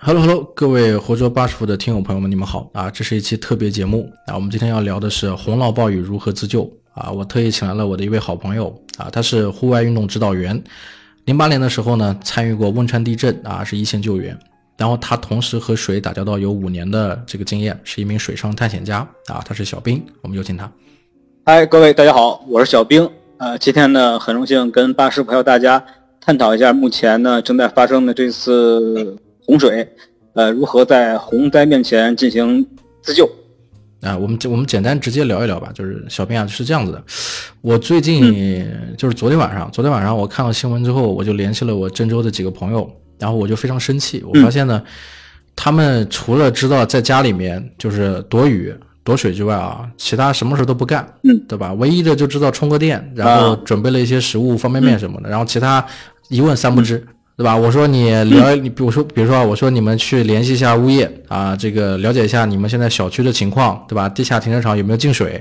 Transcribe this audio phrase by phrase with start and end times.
[0.00, 2.88] Hello Hello，各位活捉八师傅的听友朋友们，你们好啊！
[2.88, 7.10] 这是一期特别节目啊，我们今天要聊的是洪涝暴雨如何自救啊！
[7.10, 10.62] 我特意请来了我的一位好朋友啊，他是户外运动指导员，
[11.24, 14.38] 零八年的时候呢参与过汶川地震啊，是一线救援，
[14.76, 20.70] 然后他同时和水打交道有五年的这个经验，是一名水上探险家啊，他是小兵，我们有请他。
[21.44, 25.84] 嗨，各位大家好，我是小兵，呃，今天呢很荣幸跟八师傅还有大家
[26.20, 29.18] 探讨一下目前呢正在发生的这次。
[29.48, 29.88] 洪水，
[30.34, 32.64] 呃，如何在洪灾面前进行
[33.00, 33.26] 自救？
[34.02, 35.70] 啊，我们我们简单直接聊一聊吧。
[35.74, 37.02] 就是小编啊，是这样子的，
[37.62, 44.82] 我最近就是昨天晚上，昨天晚上我看到新闻之后，我就联系了我郑州的几个朋友，然后我就非常生气，我发现呢，
[45.56, 48.70] 他们除了知道在家里面就是躲雨
[49.02, 51.72] 躲水之外啊，其他什么事都不干，嗯，对吧？
[51.72, 55.82] 唯一的就知道充个电，然后准备了一些食物、方便面什么的，然后其他
[56.28, 57.02] 一问三不知。
[57.38, 57.56] 对吧？
[57.56, 64.08] 我说你聊，你比如说，比如说啊，我说你们去联系一下物业啊，这个了解一下你们现在小区的情况，对吧？
[64.08, 65.40] 地下停车场有没有进水，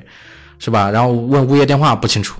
[0.60, 0.92] 是吧？
[0.92, 2.40] 然后问物业电话不清楚，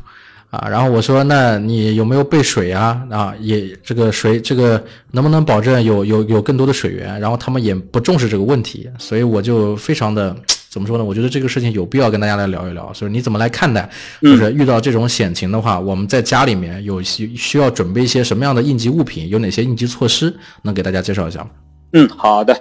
[0.52, 3.02] 啊，然后我说那你有没有备水啊？
[3.10, 7.20] 啊，也这个水这个能不能保证有有有更多的水源？
[7.20, 10.36] 然后他们也不重视这个问题，所以我就非常的。
[10.78, 11.04] 怎么说呢？
[11.04, 12.88] 我觉得这个事情有必要跟大家来聊一聊。
[12.94, 13.90] 就是你怎么来看待？
[14.22, 19.28] 就是遇到这种险情的话，我们在家里面有需需要准备一些什么样的应急物品？
[19.28, 20.32] 有哪些应急措施？
[20.62, 21.48] 能给大家介绍一下吗？
[21.94, 22.56] 嗯，好的。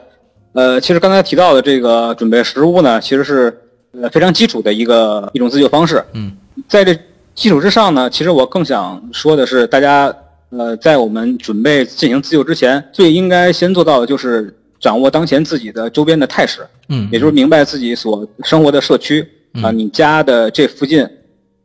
[0.55, 3.55] 呃，其实刚才提到的这个准备食物呢，其实是
[3.93, 6.03] 呃非常基础的一个一种自救方式。
[6.15, 6.33] 嗯，
[6.67, 6.99] 在这
[7.35, 10.11] 基础之上呢，其实我更想说的是，大家
[10.49, 14.57] 呃在我们准备进行自救之前，最应该先做到的就是。
[14.79, 19.27] 掌握当前自己的周边的态势，嗯，也就是明白自己所生活的社区
[19.63, 21.09] 啊，你家的这附近，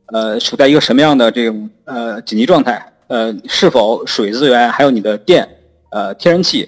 [0.08, 5.48] 呃，处在一个什么样的这种呃紧急状态，呃，是否水资源还有你的电，
[5.90, 6.68] 呃，天然气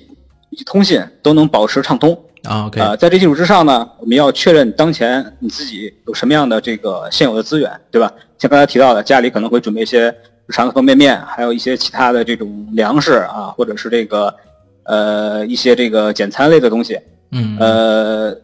[0.49, 8.11] 以及通信都能保持畅通啊？OK，在这基础之上呢，我们要确认当前你自己有什么样的这个现有的资源，对吧？
[8.37, 10.07] 像刚才提到的，家里可能会准备一些
[10.45, 14.33] 日常的方便面，还有一些其他的这种粮食啊，或者是这个。
[14.83, 16.99] 呃，一些这个简餐类的东西，
[17.31, 18.37] 嗯，呃，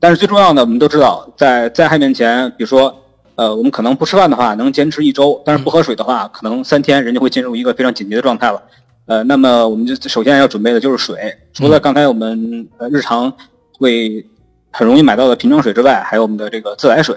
[0.00, 2.94] 但是最重要的，我们都知道，在灾害面前，比如说，
[3.36, 8.60] 呃，我们可能不吃饭的话能坚持一周，但是不喝水的话，可能三天人就会进入一个非常紧急的状态了。
[9.06, 13.32] 呃，那么我们就首先要准备的就是水，除了刚才我们呃日常
[13.78, 14.26] 会
[14.72, 17.16] 很容易买到的瓶装水之外，还有我们的这个自来水，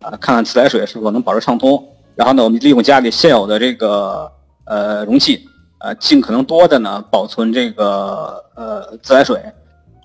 [0.00, 1.82] 啊，看看自来水是否能保持畅通。
[2.14, 4.30] 然后呢，我们利用家里现有的这个
[4.66, 5.46] 呃容器。
[5.80, 9.42] 呃，尽可能多的呢保存这个呃自来水，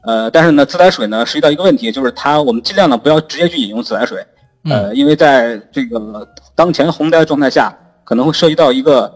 [0.06, 4.26] 呃，但是呢自来水呢涉及到一个问题，就是它我们尽量呢不要直接去饮用自来水，
[4.70, 6.26] 呃，因为在这个
[6.56, 9.14] 当前洪灾状态下，可能会涉及到一个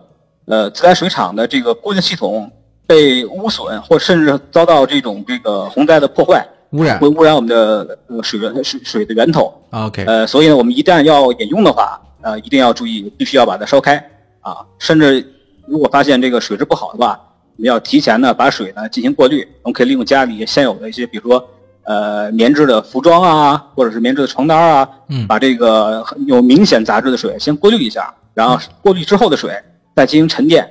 [0.48, 2.52] 呃自来水厂的这个过滤系统
[2.86, 9.54] 被污损，或甚至遭到这种这个洪灾的破坏污染，会污染我们的呃水源水水的源头。
[9.70, 13.96] OK，呃，所以呢，我们一旦要饮用的话，呃，一定要注意，必须要把它烧开
[14.42, 15.36] 啊，甚至。
[15.70, 17.20] 如果发现这个水质不好的话，
[17.58, 19.48] 我们要提前呢把水呢进行过滤。
[19.62, 21.50] 我们可以利用家里现有的一些，比如说
[21.84, 29.52] 呃棉质的服装啊，或者是棉质的床单啊，嗯，把这个有明显杂质的水先过滤一下，然后过滤之后的水
[29.96, 30.68] 再进行沉淀。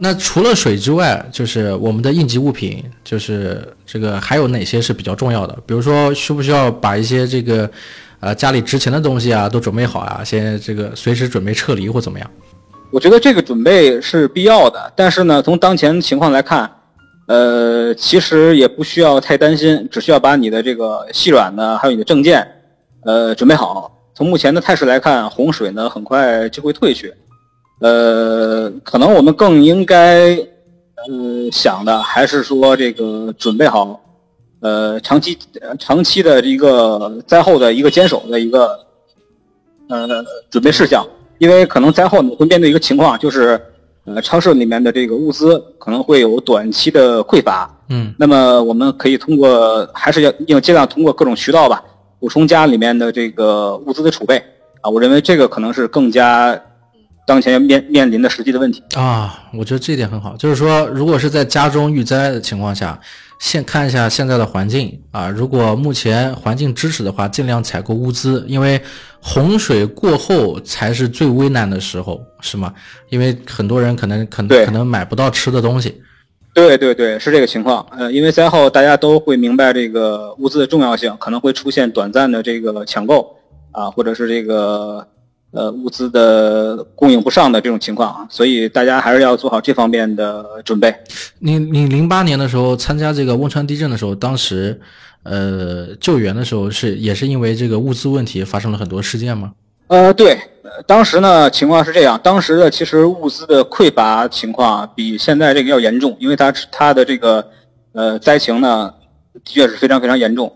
[0.00, 5.58] 那除了水之外，就是我们的应急物品，就是这个还有哪些是比较重要的？
[5.66, 7.68] 比如说需不需要把一些这个
[8.20, 12.30] 呃家里值钱的东西啊都准备好啊，先这个随时准备撤离或怎么样？
[12.90, 16.70] 我觉得这个准备是必要的，但是呢，从当前情况来看，
[17.26, 22.46] 呃，其实也不需要太担心，只需要把你的这个细软呢，还有你的证件，
[23.04, 23.92] 呃，准备好。
[24.14, 27.12] 从目前的态势来看，洪水呢很快就会退去，
[27.80, 34.00] 呃，可能我们更应该，呃，想的还是说这个准备好，
[34.60, 35.38] 呃，长期
[35.78, 38.80] 长期的一个灾后的一个坚守的一个，
[39.90, 41.06] 呃，准备事项。
[41.38, 43.60] 因为可能灾后你会面对一个情况，就是
[44.04, 47.70] 呃，超市里面的这个物资可能会有短期的匮乏。
[47.88, 51.82] 嗯，那么我们可以通过，还是要要尽量通过各种渠道吧，
[52.18, 54.42] 补充家里面的这个物资的储备
[54.80, 54.90] 啊。
[54.90, 56.60] 我认为这个可能是更加
[57.26, 59.44] 当前面面临的实际的问题啊。
[59.54, 62.98] 我觉得这一点很好，就是说，如果是在家中遇灾的情况下。
[63.38, 68.80] 先看一下现在的环境啊，如果目前环境支持的话，尽量采购物资，因为
[69.20, 72.74] 洪水过后才是最危难的时候，是吗？
[73.10, 76.02] 因为很多人可能可能可能买不到吃的东西。
[76.52, 77.86] 对对对，是这个情况。
[77.96, 83.36] 呃，因为灾后大家都会明白这个物资的重要性，可能会出现短暂的这个抢购
[83.70, 85.06] 啊，或者是这个
[85.50, 90.94] 呃物资的供应不上的这种情况啊，所以大家还是要做好这方面的准备。
[91.38, 94.78] 你你零八年的时候参加这个汶川地震的时候，当时
[95.22, 99.52] 呃救援的时候是也是因为这个物资问题发生了很多事件吗？
[99.86, 100.38] 呃，对，
[100.86, 107.42] 当时呢情况是这样，当时的其实物资的匮乏情况比现在这个要严重，因为它它的这个
[107.92, 108.92] 呃灾情呢
[109.32, 110.52] 的确是非常非常严重。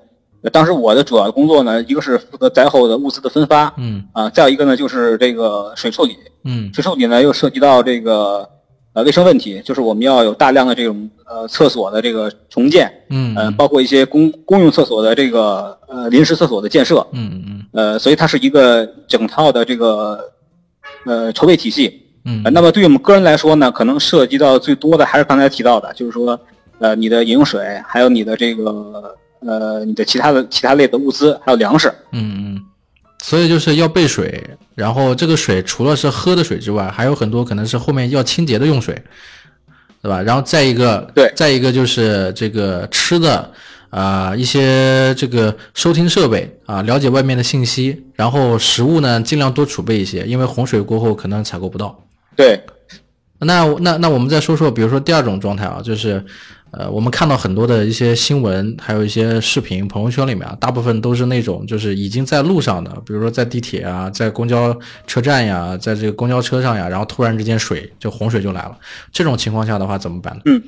[0.50, 8.48] 当时我的主要工作呢，一个是负责灾后的物资的分发，嗯啊，再有一个呢就是这个水处理，嗯水处理呢又涉及到这个
[8.92, 20.18] 呃卫生问题，就是我们要有大量的这种呃厕所的这个重建，嗯呃，包括一些公公用厕所的这个呃临时厕所的建设，嗯嗯呃，所以它是一个整套的这个
[21.06, 22.00] 呃筹备体系。
[22.24, 26.38] 嗯呃那么对于我们个人来说呢，可能涉及到最多的还是刚才提到的，就是说
[26.78, 29.14] 呃你的饮用水，还有你的这个
[29.46, 31.92] 呃你的其他的其他类的物资，还有粮食。
[32.12, 32.62] 嗯嗯，
[33.22, 34.42] 所以就是要备水，
[34.74, 38.94] 然后这个水除了是喝的水之外，还有很多可能是后面要清洁的用水，
[40.02, 40.22] 对吧？
[40.22, 43.50] 然后再一个，对再一个就是这个吃的
[43.90, 52.02] 啊、一些这个收听设备啊、了解外面的信息，然后食物呢尽量多储备一些，因为洪水过后可能采购不到。
[52.34, 52.58] 对，
[53.40, 56.24] 那那那我们再说说，比如说第二种状态啊，就是，
[56.72, 64.74] 呃，我们看到很多的一些新闻，还有一些视频，朋友圈里面啊，大部分都是那种就是已经在路上的，比如说在地铁啊，在公交
[65.06, 68.74] 车站呀，在这个公交车上呀，然后突然之间水就洪水就来了，
[69.12, 70.34] 这种情况下的话怎么办？
[70.36, 70.40] 呢？
[70.46, 70.62] 嗯。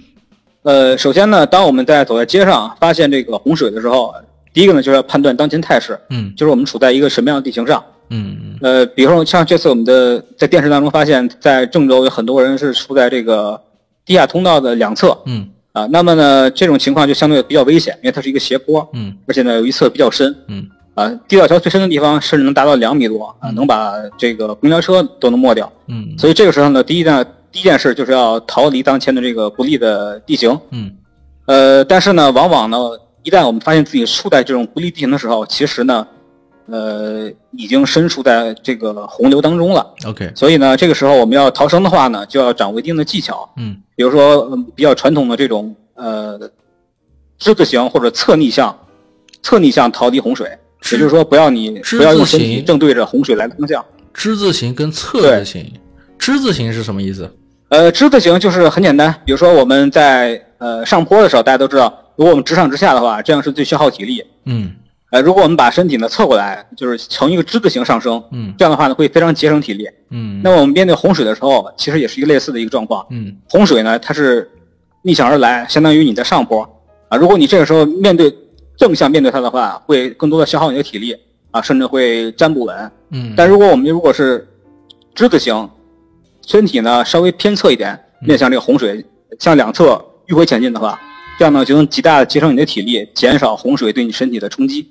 [0.63, 4.15] 呃，首先呢，当我们在走在街上发现这个洪水的时候，
[4.53, 6.31] 第一个呢就是要判断当前态势，嗯。
[6.37, 7.83] 就是我们处在一个什么样的地形上。
[8.11, 13.59] 嗯呃，比如说像这次我们的在电视当中发现，在郑州有很多人是处在这个
[14.05, 15.19] 地下通道的两侧。
[15.25, 25.71] 嗯啊，那么呢这种情况就相对比较危险，因为它是一个斜坡，嗯而且呢有一侧比较深嗯啊，地道桥最深的地方甚至能达到两米多啊，能把这个公交车都能没掉。
[25.89, 30.57] 嗯所以这个时候呢，第一件第一件事就是要逃离当前的这个不利的地形。
[30.71, 30.93] 嗯
[31.47, 32.79] 呃，但是呢，往往呢，
[33.25, 36.07] 一旦我们发现自己处在这种不利地形的时候，其实呢，
[36.71, 39.87] 呃，已经身处在这个洪流当中了。
[40.07, 43.77] ，OK，所以呢，这个时候我们要逃生的话呢，就要掌握一定的技巧，嗯。
[43.97, 46.37] 比如说、嗯比较传统的这种呃
[47.39, 48.77] 之字形或者侧逆向，
[49.41, 50.49] 侧逆向逃离洪水，
[50.91, 53.85] 也就是说不要你不要用身体正对着洪水来的方向。
[54.13, 55.73] 之字形跟侧字形，
[56.19, 57.31] 之字形是什么意思？
[57.69, 64.25] 呃，之字形就是很简单，比如说我们在呃上坡的时候，大家都知道，如果我们直上直下的话，这样是最消耗体力。
[64.47, 64.75] 嗯
[65.15, 69.89] 呃，如果我们把身体呢侧过来，就是呈一个之字形上升，嗯这样的话呢会非常节省体力。
[70.11, 73.07] 嗯那么我们面对洪水的时候，其实也是一个类似的一个状况。
[73.11, 74.51] 嗯洪水呢，它是
[75.03, 76.69] 逆向而来，相当于你在上坡
[77.09, 77.17] 啊。
[77.17, 78.29] 如果你这个时候面对
[78.77, 81.17] 正向面对它的话，会更多的消耗你的体力
[81.53, 82.91] 啊，甚至会站不稳。
[83.11, 84.45] 嗯，但如果我们如果是
[85.15, 85.71] 之字形，
[86.45, 89.07] 身体呢稍微偏侧一点，面向这个洪水，
[89.39, 91.01] 向两侧迂回前进的话，
[91.39, 94.91] 这样呢就能极大的节省你的体力，减少洪水对你身体的冲击。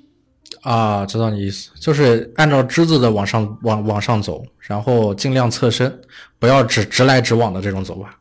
[0.64, 6.00] 啊，知道你意思，就是按照之字的往上往往上走，然后尽量侧身，
[6.38, 8.18] 不要直直来直往的这种走法。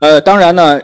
[0.00, 0.80] 呃，当然呢，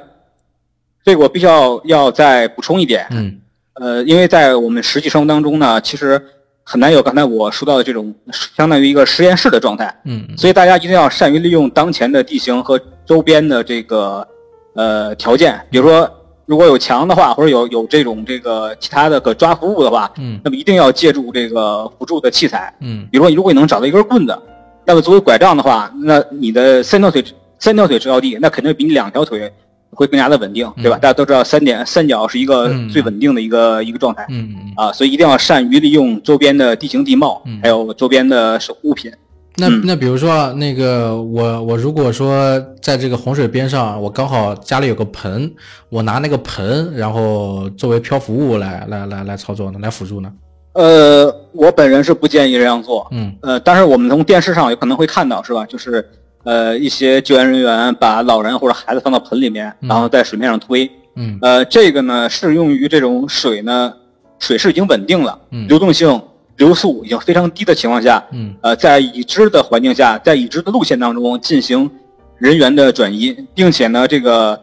[1.04, 3.40] 这个我必须要要再补充一点，嗯。
[3.74, 6.20] 呃，因为在我们实际生活当中呢，其实
[6.62, 8.14] 很难有刚才我说到的这种
[8.56, 10.26] 相当于一个实验室的状态，嗯。
[10.38, 14.26] 所以大家一定要善于利用当前的地形和周边的这个
[14.74, 16.10] 呃条件，比如说
[16.46, 24.38] 如果有墙的话，或者有有这种这个其他的可抓扶物的话，嗯那么一定要借助这个辅助的器材，嗯比如说如果你能找到一根棍子，
[24.84, 27.24] 那么作为拐杖的话，那你的三条腿
[27.58, 29.50] 三条腿着地，那肯定比你两条腿
[29.90, 30.98] 会更加的稳定，对吧？
[30.98, 34.26] 嗯大家都知道三点三角是一个嗯最稳定的一个、一个状态。
[34.28, 34.72] 嗯嗯。
[34.76, 39.10] 啊，所以一定要善于利用周边的地形地貌，嗯还有周边的手物品。
[39.56, 45.50] 那嗯那比如说那个我我如果说在这个洪水边上，我刚好家里有个盆，
[45.88, 50.32] 我拿那个盆，然后作为漂浮物来来来来操作呢，来辅助呢？
[50.72, 53.06] 呃，我本人是不建议这样做。
[53.12, 55.64] 嗯呃，但是我们从电视上有可能会看到，是吧？
[55.66, 56.04] 就是
[56.42, 60.90] 呃，一些救援人员把老人或者孩子放到盆里面，嗯然后在水面上推。
[61.14, 63.94] 嗯呃，这个呢适用于这种水呢，
[64.40, 66.20] 水势已经稳定了，嗯流动性、
[66.56, 71.90] 流速已经非常低的情况下，嗯呃，在已知的环境下，在已知的路线当中进行
[72.38, 74.60] 人员的转移，并且呢，这个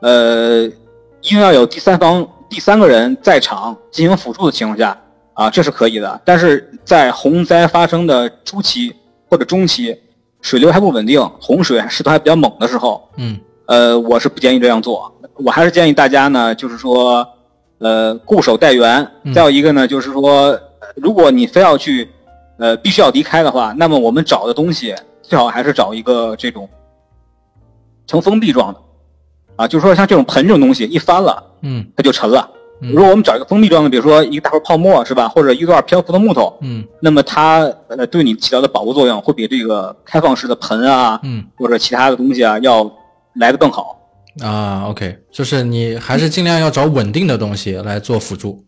[0.00, 0.62] 呃，
[1.20, 4.98] 一定要有第三方、第三个人在场进行辅助的情况下，
[5.34, 6.20] 啊，这是可以的。
[6.24, 8.94] 但是在洪灾发生的初期
[9.28, 9.96] 或者中期，
[10.42, 15.10] 水流还不稳定，洪水势头还比较猛的时候，嗯呃，我是不建议这样做。
[15.36, 17.26] 我还是建议大家呢，就是说，
[17.78, 19.04] 呃，固守待援。
[19.24, 20.60] 嗯再有一个呢，就是说，呃
[20.94, 22.08] 如果你非要去
[22.56, 26.68] 呃，必须要离开的话，那么我们找的东西最好还是找一个这种
[28.06, 28.80] 呈封闭状的，
[29.56, 32.48] 啊，就是说像这种盆这种东西一翻了，嗯它就沉了。
[32.80, 42.88] 嗯如果我们找一个封闭状的，比如说一个大块泡沫是吧，或者一段漂浮的木头，嗯那么它呃对你起到的保护作用会比这个开放式的盆啊嗯或者其他的东西啊要
[43.34, 43.98] 来的更好。
[44.42, 48.64] 啊，OK，就是你还是尽量要找稳定的东西来做辅助。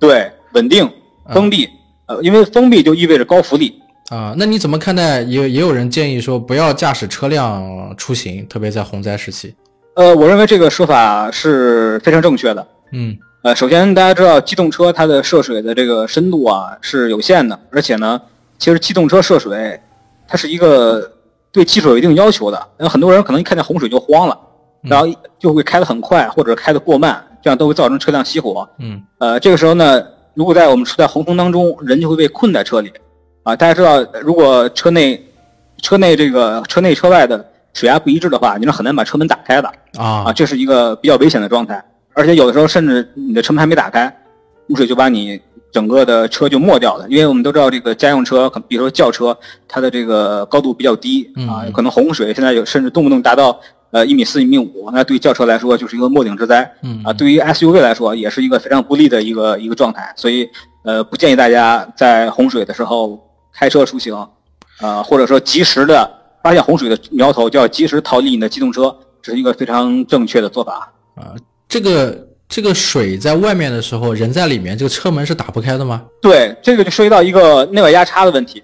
[0.00, 0.90] 对，稳定、
[1.34, 1.68] 封闭，
[2.06, 3.78] 呃，因为封闭就意味着高浮力。
[4.08, 5.20] 啊，那你怎么看待？
[5.20, 9.54] 也也有人建议说不要驾驶车辆出行，特别在洪灾时期。
[9.96, 12.66] 呃，我认为这个说法是非常正确的。
[12.92, 18.20] 嗯呃，首先大家知道，机动车它的涉水的这个深度啊是有限的，而且呢，
[18.58, 19.78] 其实机动车涉水，
[20.26, 21.12] 它是一个
[21.52, 22.66] 对技术有一定要求的。
[22.78, 24.38] 那很多人可能一看见洪水就慌了，
[24.82, 25.06] 然后
[25.38, 28.68] 就会开得很快或者开得过慢，这样都会造成车辆熄火。
[28.78, 30.02] 嗯呃，这个时候呢，
[30.36, 32.92] 如果在我们处在洪峰当中，人就会被困在车里。
[33.42, 35.24] 啊，大家知道，如果车内、
[35.80, 39.68] 车内这个车内车外的水压不一致的话，你是很难把车门打开的。
[39.96, 44.14] 啊，啊这是一个比较危险的状态，而且有的时候甚至你的车门还没打开，
[44.68, 45.40] 污水就把你
[45.72, 47.06] 整个的车就没掉了。
[47.08, 49.34] 因为我们都知道这个家用车，比如说轿车，
[49.66, 53.58] 它的这个高度比较低啊嗯，可能洪水现在有甚至动不动达到
[53.96, 57.12] 呃一米四、一米五，那对轿车来说就是一个末顶之灾嗯啊。
[57.14, 60.46] 对于 SUV 来说，也是一个非常不利的一个一个状态，所以
[60.84, 63.18] 呃不建议大家在洪水的时候
[63.54, 64.14] 开车出行，
[64.82, 66.10] 啊，或者说及时的
[66.42, 68.94] 发现洪水的苗头，就要及时逃离你的机动车。
[69.22, 70.92] 这是一个非常正确的做法。
[71.14, 71.34] 啊，
[71.66, 76.04] 这个这个水在外面的时候，人在里面，这个车门是打不开的吗？
[76.20, 78.62] 对，这个就涉及到一个内外压差的问题。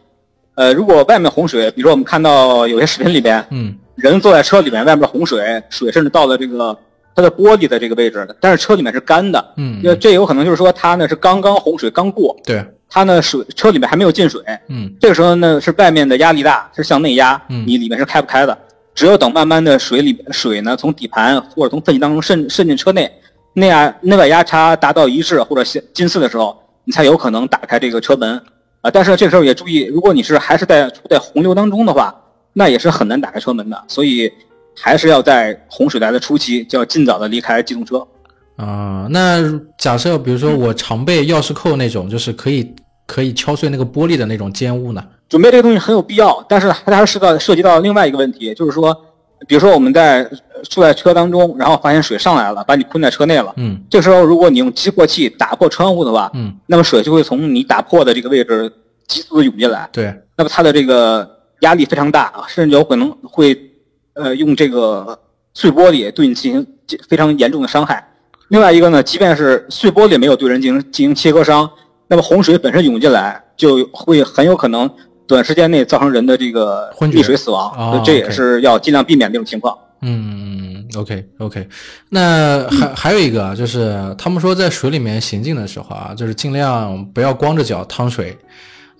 [0.54, 6.76] 呃，如果外面洪水，比如说我们看到有些视频里边，嗯人坐在车里面，外面洪水，水甚至到了这个
[7.14, 9.52] 它的玻璃的这个位置，但是车里面是干的。
[9.56, 18.58] 嗯，这这有可能就是说它呢是刚刚洪水刚过，对，它呢水车里面还没有进水，嗯这个时候呢是外面的压力大，是向内压，嗯你里面是开不开的。
[18.94, 23.10] 只有等慢慢的水里水呢从底盘或者从缝隙当中渗渗进车内，
[23.54, 28.42] 内压内外压差达到一致或者近近似的时候，你才有可能打开这个车门。
[28.82, 32.12] 啊，但是这个时候也注意，如果你是还是在处在洪流当中的话，
[32.52, 33.84] 那也是很难打开车门的。
[33.88, 34.32] 所以
[34.74, 38.06] 还是要在洪水来的初期，就要尽早的离开机动车。
[38.56, 39.42] 啊，那
[39.78, 42.74] 假设比如说我常备钥匙扣那种，就是可以
[43.06, 45.02] 可以敲碎那个玻璃的那种尖物呢？
[45.28, 48.94] 准备这个东西很有必要，但是它还是涉到涉及到另外一个问题，就是说，
[49.48, 53.52] 比如说我们在呃坐在车当中，然后发现水上来了，把你困在车内了。
[53.56, 58.70] 嗯这时候，如果你用激破器打破窗户的话，嗯，那么水就会从你打破的这个位置
[59.08, 61.28] 急速的涌进来，对，那么它的这个
[61.62, 63.58] 压力非常大，甚至有可能会
[64.14, 65.18] 呃用这个
[65.54, 66.66] 碎玻璃对你进行
[67.08, 68.06] 非常严重的伤害。
[68.48, 71.68] 另外一个呢，即便是碎玻璃没有对人进行进行切割伤，
[72.08, 74.90] 那么洪水本身涌进来，就会很有可能
[75.26, 79.76] 短时间内造成人的这个溺水死亡，哦这也是要尽量避免这种情况。
[80.02, 81.68] 嗯，OK OK，
[82.08, 88.36] 那还还有一个啊，就是他们说在水里面行进的时候啊，就是尽量不要光着脚趟水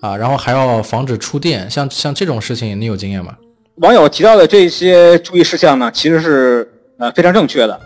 [0.03, 3.37] 啊，然后还要防止触电，像像这种事情你有经验吗？
[3.75, 7.79] 网友提到的这些注意事项呢，其实是呃非常正确的。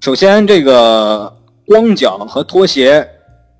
[0.00, 1.32] 首先，这个
[1.64, 3.08] 光脚和拖鞋，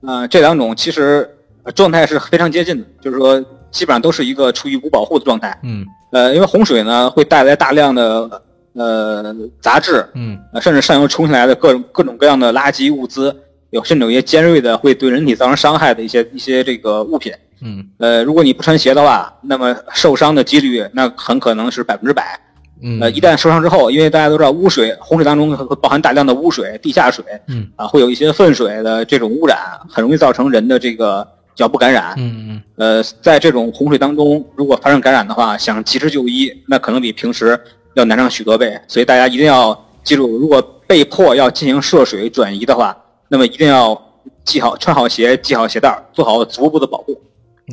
[0.05, 1.31] 呃，这两种其实
[1.63, 3.41] 呃状态是非常接近的，就是说
[3.71, 5.57] 基本上都是一个处于无保护的状态。
[5.63, 8.43] 嗯呃，因为洪水呢会带来大量的
[8.75, 13.33] 呃杂质，嗯呃，甚至上游冲下来的各种各种各样的垃圾物资，
[13.71, 17.33] 有甚至有一些尖锐的会对人体造成伤害的一些一些这个物品。
[17.62, 22.38] 嗯呃，如果你不穿鞋的话，那么受伤的几率那很可能是百分之百。
[22.83, 29.57] 嗯，呃，一旦受伤之后，因为大家都知道污水，洪水当中会包含大量的污水、地下水，嗯啊，会有一些粪水的这种污染，
[29.88, 32.12] 很容易造成人的这个脚部感染。
[32.16, 37.57] 嗯嗯呃，在这种洪水当中，如果发生感染的话，想及时就医，那可能比平时
[37.95, 38.76] 要难上许多倍。
[38.88, 42.97] 所以大家一定要记住，如果被迫要进行涉水转移的话，
[43.28, 43.97] 那么一定要
[44.45, 47.16] 系好穿好鞋，系好鞋带儿，做好足部的保护。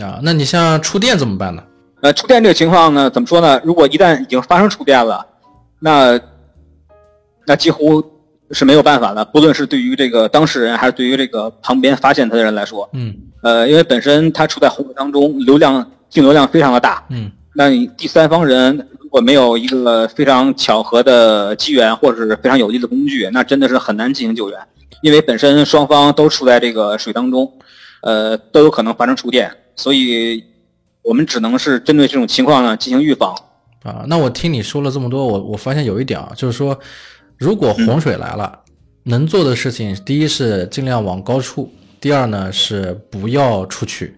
[0.03, 1.63] 啊，那你像触电怎么办呢？
[2.01, 3.59] 呃，触电这个情况呢，怎么说呢？
[3.63, 5.25] 如果一旦已经发生触电了，
[5.79, 6.19] 那
[7.45, 8.03] 那几乎
[8.51, 13.13] 是没有办法的，不论是对于这个当事人，还是对于这个旁边发现他的人来说，嗯
[13.43, 24.57] 呃，因为本身他处在洪水当中，流量净流量非常的大，嗯那你第三方人如果没有一个非常巧合的机缘，或者是非常有力的工具，那真的是很难进行救援，
[25.01, 27.51] 因为本身双方都处在这个水当中，
[28.01, 30.43] 呃，都有可能发生触电，所以
[31.01, 33.35] 我们只能是针对这种情况呢进行预防。
[33.83, 36.77] 啊，那我听你说了这么多，我我发现有一点啊，就是说，
[37.37, 38.59] 如果洪水来了，
[39.03, 44.17] 能做的事情，第一是尽量往高处，第二呢是不要出去，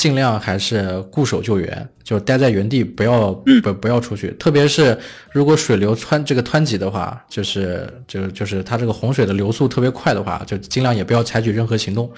[0.00, 4.30] 尽量还是固守救援，就待在原地，不要不不要出去。
[4.38, 4.98] 特别是
[5.30, 12.10] 如果水流湍这个湍急的话，就是就就是它这个洪水的流速特别快的话，就尽量也不要采取任何行动，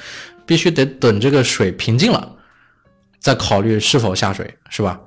[0.47, 2.37] 必须得等这个水平静了，
[3.19, 5.01] 再考虑是否下水，是吧？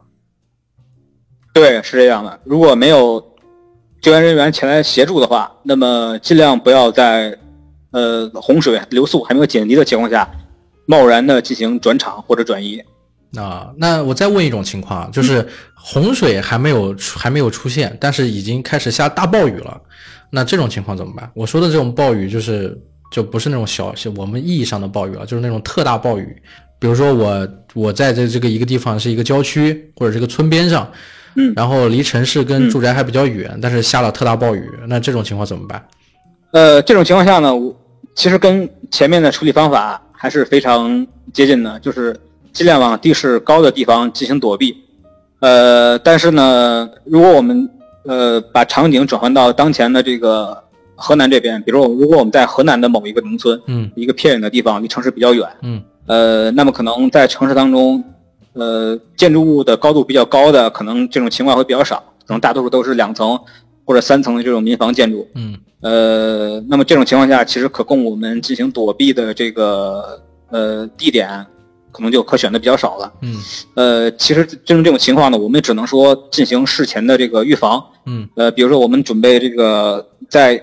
[1.53, 2.37] 对，是这样的。
[2.43, 3.25] 如果没有
[4.01, 7.37] 救援人员前来协助的话，那么尽量不要在
[7.91, 10.29] 呃洪水流速还没有减低的情况下。
[10.85, 12.79] 贸然的进行转场或者转移，
[13.35, 19.81] 啊，那我再问一种情况，就是洪水还没有还没有出现，但是已经开始下大暴雨了，
[20.29, 21.29] 那这种情况怎么办？
[21.33, 22.79] 我说的这种暴雨就是
[23.11, 26.41] 就不是那种小我们意义上的暴雨了，就是那种特大暴雨。
[26.77, 30.87] 比如说我我在这这个一个地方是一个郊区或者这个村边上，
[31.35, 35.83] 嗯，然后离城市跟住宅还比较远，但是下了特大暴雨，那这种情况怎么办？
[36.51, 37.75] 呃，这种情况下呢，我
[38.15, 39.99] 其实跟前面的处理方法。
[40.25, 42.19] 还是非常接近的，就是
[42.51, 44.75] 尽量往地势高的地方进行躲避。
[45.39, 47.69] 呃，但是呢，如果我们
[48.05, 50.57] 呃把场景转换到当前的这个
[50.95, 58.03] 河南这边，比如如果我们在河南的某一个农村，嗯，一个偏远的地方，离城市比较远，嗯，呃，那么可能在城市当中，
[58.53, 63.39] 呃，建筑物的高度比较高的，可能这种情况会比较少，可能大多数都是两层
[63.85, 65.55] 或者三层的这种民房建筑，嗯。
[65.81, 71.45] 呃，那么这种情况下，其实可供我们进行躲避的这个呃地点，
[71.91, 73.13] 可能就可选的比较少了。
[73.21, 73.35] 嗯，
[73.75, 77.83] 呃，其实针对这种情况呢，我们只能说进行事前的这个预防。
[78.07, 80.59] 嗯，呃，比如说我们准备这个在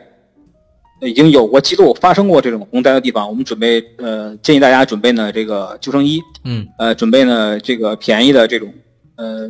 [1.02, 6.20] 已经有过记录发生过这种洪灾的地方，我们准备呃建议大家准备呢这个救生衣。
[6.44, 8.72] 嗯，呃，准备呢这个便宜的这种
[9.14, 9.48] 呃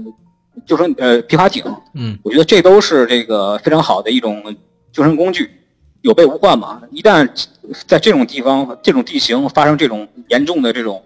[0.67, 1.65] 救生呃皮划艇。
[1.95, 4.43] 嗯，我觉得这都是这个非常好的一种
[4.93, 5.51] 救生工具。
[6.03, 7.29] 有备无患嘛，一旦
[7.87, 11.01] 在这种地方、这种地形发生这种严重的这种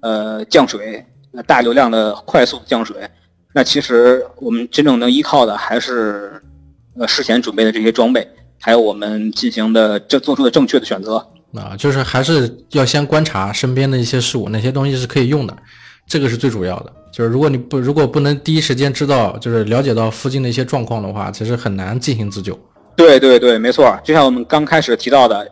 [0.00, 1.06] 呃降水、
[1.46, 3.08] 大流量的快速降水，
[3.54, 6.42] 那其实我们真正能依靠的还是
[6.98, 8.28] 呃事前准备的这些装备，
[8.60, 11.24] 还有我们进行的这做出的正确的选择。
[11.54, 15.56] 啊，就是还是要先观察身边的一些事物，哪些东西是可以用的，
[16.08, 16.92] 这个是最主要的。
[17.12, 22.58] 就是如果你不如果不能第一时间知道，就是了解到附近的一些状况的话，其实很难进行自救。
[22.96, 25.50] 对对对，没错，就像我们刚开始提到的，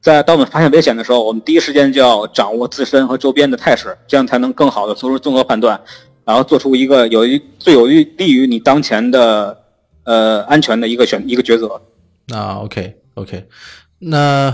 [0.00, 5.80] 在当我们发现危险的时候，我们第一时间就要掌握自身和周边的态势，这样才能更好的做出综合判断，
[6.24, 9.58] 然后做出一个有一最有利利于你当前的
[10.04, 11.80] 呃安全的一个选一个抉择。
[12.28, 13.46] 那 OK OK，
[13.98, 14.48] 那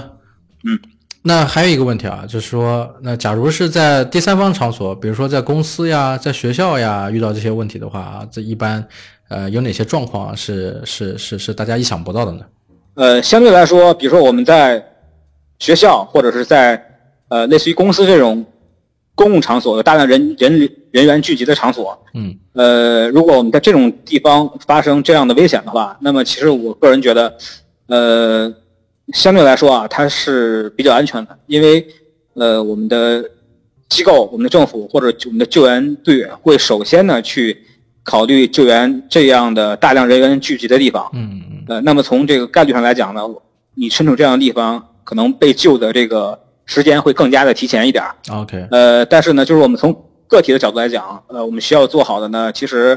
[0.65, 0.79] 嗯，
[1.27, 8.87] 那还有一个问题啊，就是说，那假如是在第三方场所，比如说在公司呀，在学校呀，遇到这些问题的话，这一般。
[9.29, 12.43] 呃，有哪些状况是是是是大家意想不到的呢？
[12.95, 14.81] 呃，相对来说，比如说我们在
[15.59, 16.81] 学校或者是在
[17.27, 18.47] 呃类似于公司这种
[19.17, 27.37] 公共场所，有大量人人人员聚集的场所，嗯，呃，如果我们在这种地方发生这样的危险的话，那么其实我个人觉得，
[27.89, 28.55] 呃，
[29.13, 31.87] 相对来说啊，它是比较安全的，因为
[32.35, 33.25] 呃，我们的
[33.89, 37.63] 机构、我们的政府或者我们的救援队员会首先呢去。
[38.09, 43.21] 考虑救援这样的大量人员聚集的地方，嗯呃，那么从这个概率上来讲呢，
[43.75, 48.05] 你身处这样的地方，可能被救的这个时间会更加的提前一点。
[48.31, 49.93] OK，呃，但是呢，就是我们从
[50.29, 52.97] 个体的角度来讲，呃，我们需要做好的呢，其实，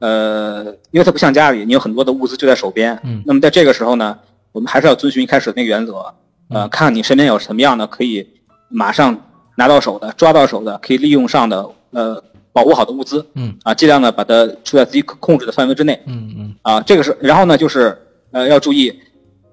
[0.00, 4.18] 呃，因为它不像家里，你有很多的物资就在手边，嗯，那么在这个时候呢，
[4.52, 6.14] 我们还是要遵循一开始那个原则，
[6.48, 8.26] 呃，看看你身边有什么样的可以
[8.68, 9.18] 马上
[9.56, 12.22] 拿到手的、抓到手的、可以利用上的，呃。
[12.54, 13.56] 保护好的物资，嗯。
[13.62, 16.54] 啊，尽量的把它处在自己可控制的范围之内，嗯嗯。
[16.60, 17.98] 啊，这个是，然后呢就是
[18.30, 18.92] 呃要注意，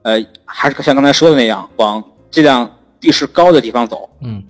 [0.02, 4.44] 呃还是像刚才说的那样，往尽量地势高的地方走，嗯，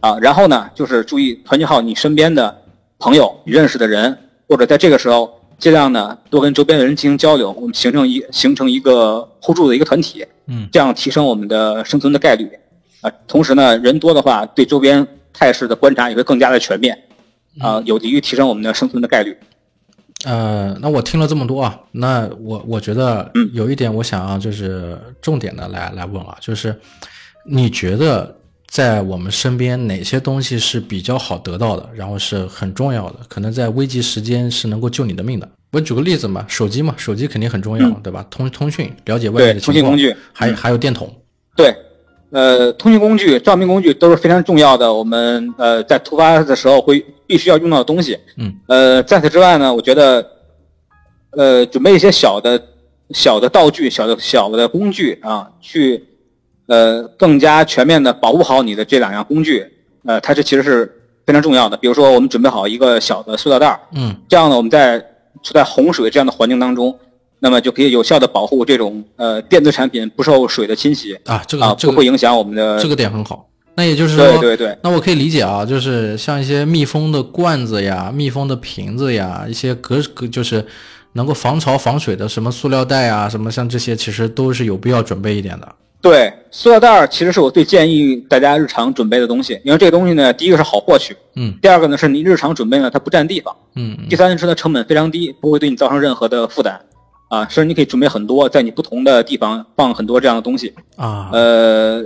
[0.00, 2.62] 啊，然后呢就是注意团结好你身边的
[2.98, 4.16] 朋友、你认识的人，
[4.48, 12.50] 或者在这个时候尽量呢多跟周边的人进行交流，我们形成一形成一个互助的一个团体，嗯，这样提升我们的生存的概率，
[13.00, 16.96] 啊，同时呢人多的话对周边态势的观察也会更加的全面。
[17.58, 19.34] 啊，有利于提升我们的生存的概率。
[20.26, 26.78] 呃，那我听了这么多啊，那我我觉得有一点我想要就是重点的来来问啊，就是
[27.46, 28.36] 你觉得
[28.76, 35.48] 在我们身边哪些东西是比较好得到的，然后是很重要的，可能在危急时间是能够救你的命的？
[35.72, 38.26] 我举个例子嘛，手机嘛，手机肯定很重要，对吧？
[38.30, 39.72] 通通讯，了解外界的情况。
[39.72, 41.10] 通讯工具，还还有电筒。
[41.56, 41.74] 对。
[42.32, 48.18] 呃，通讯工具、照明工具都是非常重要的，我们呃在突发的时候会必须要用到的东西。
[48.36, 48.54] 嗯。
[48.66, 50.26] 呃，在此之外呢，我觉得，
[51.30, 52.62] 呃，准备一些小的、
[53.12, 56.04] 小的道具、小的、小的工具啊，去
[56.66, 59.66] 呃更加全面的保护好你的这两样工具。
[60.04, 60.90] 呃，它这其实是
[61.26, 61.76] 非常重要的。
[61.76, 64.98] 比如说，我们准备好一个小的塑料袋儿，嗯这样呢，我们在
[65.42, 66.96] 处在洪水这样的环境当中，
[67.40, 73.48] 那么就可以有效的保护这种呃电子产品不受水的侵袭啊，这个啊，这个不会影响我们的这个点很好。
[73.74, 80.64] 那也就是说，对对对，那我可以理解啊，就是像一些密封的罐子呀、密封的瓶子呀，一些隔隔就是
[81.12, 85.68] 能够防潮防水的什么塑料袋啊，什么像这些，其实都是有必要准备一点的。
[86.02, 91.52] 对，塑料袋儿其实是我最建议大家日常准备的东西，因为这个东西呢，第一个是好获取，嗯。
[91.60, 94.08] 第二个呢是你日常准备呢它不占地方，嗯嗯。
[94.08, 96.80] 第三是它成本非常低，不会对你造成任何的负担，
[97.28, 102.04] 啊，甚至你可以准备很多，在你不同的地方放很多这样的东西，啊，呃，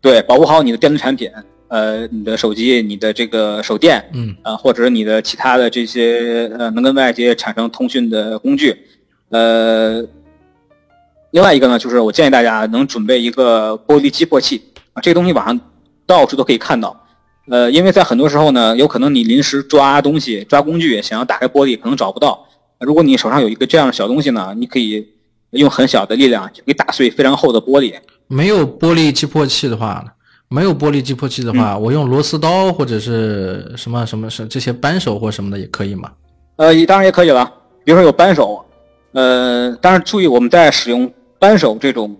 [0.00, 1.30] 对，保护好你的电子产品，
[1.68, 4.34] 呃，你的手机、你的这个手电，嗯。
[4.42, 8.76] 啊，或者你的其他的这些呃能跟外界产生通讯的工具，
[9.28, 10.02] 呃，
[11.32, 14.62] 另外一个呢，就是我建议大家能准备一个玻璃击破器
[14.92, 15.60] 啊，这个东西网上
[16.06, 17.04] 到处都可以看到，
[17.48, 22.46] 呃，因为在很多时候呢，有可能你临时抓东西、抓工具，想要打开玻璃，可能找不到。
[22.80, 25.06] 如果你手上有一个这样的小东西呢，你可以
[25.50, 27.94] 用很小的力量就可以打碎非常厚的玻璃。
[28.26, 30.04] 没有玻璃击破器的话，
[30.48, 36.10] 没有玻璃击破器的话，我用螺丝刀或者是什么什么是这些扳手或什么的也可以吗？
[36.56, 37.44] 呃，当然也可以了，
[37.84, 38.64] 比如说有扳手，
[39.12, 42.14] 呃，当然注意我们在使用扳手这种，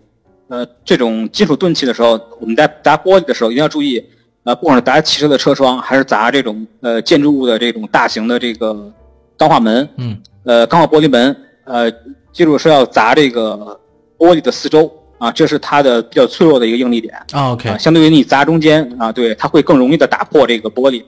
[0.49, 4.03] 呃，这种金属钝器的时候，我们在砸玻璃的时候一定要注意，
[4.45, 8.91] 呃，不管是砸汽车的车窗，还是砸这种呃建筑物的这种大型的这个
[9.37, 11.91] 钢化门，嗯呃，钢化玻璃门，呃，
[12.33, 13.79] 记住是要砸这个
[14.19, 21.05] 玻璃的四周啊，这是它的比较脆弱的一个应力点啊，OK 啊，相对于你砸中间啊，对，它会更容易的打破这个玻璃。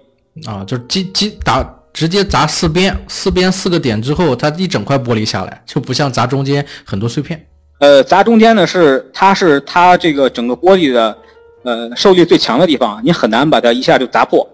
[0.46, 1.62] 啊，就是击击打
[1.94, 7.46] 直接砸四边，四边四个点之后，它一整块玻璃下来，就不像砸中间很多碎片。
[7.82, 11.18] 呃，砸中间呢是它是它这个整个玻璃的
[11.64, 14.48] 呃受力最强的地方，你很难把它一下就砸破。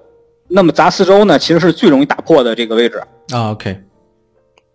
[0.48, 2.98] 那么砸四周呢，其实是最容易打破的这个位置。
[3.34, 3.78] 啊，OK。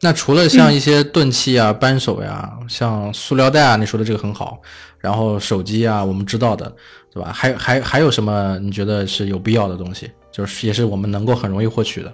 [0.02, 4.62] 那除了像一些钝器啊、扳手呀，像塑料袋啊，你说的这个很好。
[5.00, 6.72] 然后手机啊，我们知道的，
[7.12, 7.32] 对吧？
[7.34, 10.12] 还还还有什么你觉得是有必要的东西？
[10.32, 12.14] 就是也是我们能够很容易获取的。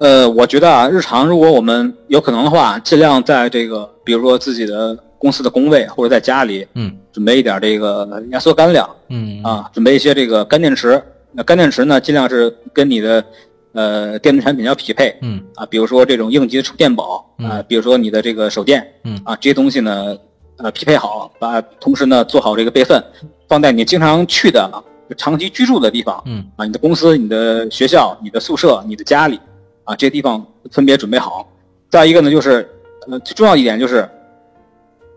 [0.00, 11.02] 呃，我觉得啊，日常如果我们有可能的话，尽量在这个比如说自己的公司的工位或者在家里嗯准备一点这个压缩干粮嗯啊，准备一些这个干电池。
[11.32, 13.24] 那干电池呢，尽量是跟你的
[13.72, 15.16] 呃电子产品要匹配。
[15.22, 20.14] 嗯啊，比如说这种应急的充电宝啊，比如说你的这个手电，嗯啊，这些东西呢，
[20.58, 23.02] 呃，匹配好，把同时呢做好这个备份，
[23.48, 24.70] 放在你经常去的、
[25.16, 29.40] 长期居住的地方嗯啊，你的公司、你的学校、你的宿舍、你的家里
[29.84, 31.48] 啊，这些地方分别准备好。
[31.88, 32.68] 再一个呢，就是
[33.08, 34.08] 呃，最重要一点就是，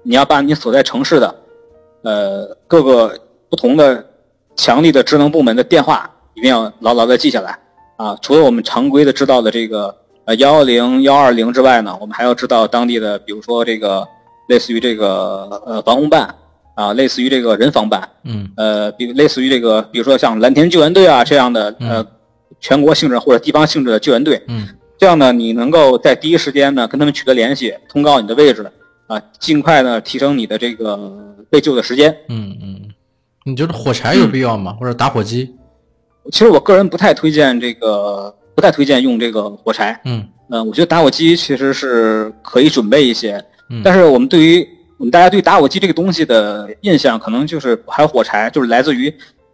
[0.07, 1.35] 你要把你所在城市的
[2.03, 3.13] 呃各个
[3.49, 4.05] 不同的
[4.55, 7.59] 强力的职能部门的电话一定要牢牢的记下来。
[7.97, 9.93] 啊，除了我们常规的知道的这个
[10.25, 14.07] 呃幺幺零幺二零之外呢，我们还要知道当地的，比如说这个
[14.47, 16.33] 类似于这个呃防洪办
[16.75, 18.49] 啊，类似于这个人防办，嗯。
[18.55, 22.05] 呃，比类似于这个，比如说像蓝天救援队啊这样的呃
[22.59, 24.67] 全国性质或者地方性质的救援队，嗯。
[24.97, 28.63] 这样呢，你能够在第一时间呢跟他们取得联系，通告你的位置
[29.07, 32.15] 啊，尽快呢提升你的这个被救的时间。
[32.29, 32.81] 嗯嗯。
[33.45, 34.75] 你觉得火柴有必要吗？
[34.79, 35.55] 或者打火机？
[36.31, 39.99] 其实我个人不太推荐这个，不太推荐用这个火柴。
[40.03, 44.67] 嗯嗯、我觉得打火机其实是可以准备一些，嗯但是我们对于
[44.97, 49.13] 我们大家对打火机这个东西的印象，可能就是还有火柴，就是来自于，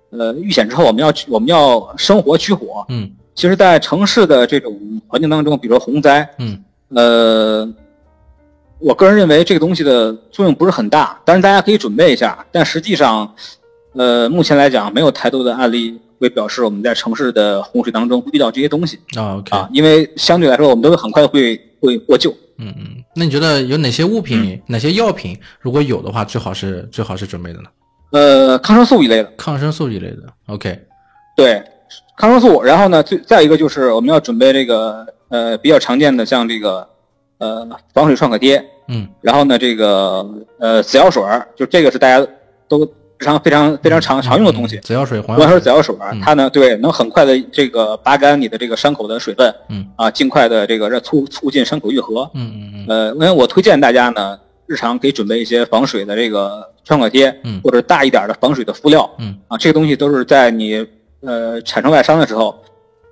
[0.10, 2.86] 呃，遇险之后我们要去我们要生火取火。
[2.90, 7.68] 嗯其实，在城市的这种环境当中，比如说洪灾，嗯呃，
[8.84, 13.34] 我个人认为这个东西的作用不是很大，但是大家可以准备一下，但实际上，
[13.94, 22.30] 呃，目前来讲没有太多的案例会表示我们在城市的洪水当中会遇到这些东西啊，OK，啊，因为相对来说我们都会很快会会获救。
[22.58, 23.04] 嗯嗯。
[23.16, 27.70] 那你觉得有哪些物品、哪些药品，如果有的话，最好是最好是准备的呢？
[28.12, 30.78] 呃，抗生素一类的，抗生素一类的，OK，
[31.38, 31.64] 对，
[32.18, 32.62] 抗生素。
[32.62, 36.88] 然后呢，最再一个就是我们要准备这个呃比较常见的像这个
[37.44, 40.26] 呃防水创可贴，嗯然后呢这个
[40.60, 42.26] 呃紫药水儿，就这个是大家
[42.68, 42.86] 都
[43.18, 44.82] 日常非常非常常常用的东西嗯。
[44.82, 52.30] 紫药水、黄无论药水，是紫药水儿，它呢对能很快的这个拔干你的这个伤口的水分，嗯啊，尽快的这个让促促进伤口愈合。
[52.34, 60.86] 嗯嗯嗯呃，因为我推荐大家呢，日常可以准备一些防水的这个创可贴，嗯或者大一点的防水的敷料，嗯啊，这个东西都是在你
[61.22, 62.62] 呃产生外伤的时候，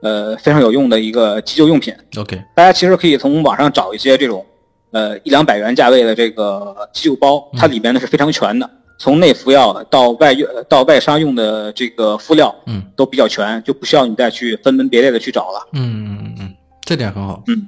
[0.02, 1.94] 呃非常有用的一个急救用品。
[2.18, 4.46] ，OK，大家其实可以从网上找一些这种
[4.92, 15.68] 呃一两百元价位的这个急救包，它里面呢是非常全的，从内服药到外用到外伤用的这个敷料，嗯，都比较全，就不需要你再去分门别类的去找了。
[15.74, 16.54] 嗯嗯嗯嗯，
[16.86, 17.44] 这点很好。
[17.48, 17.68] 嗯，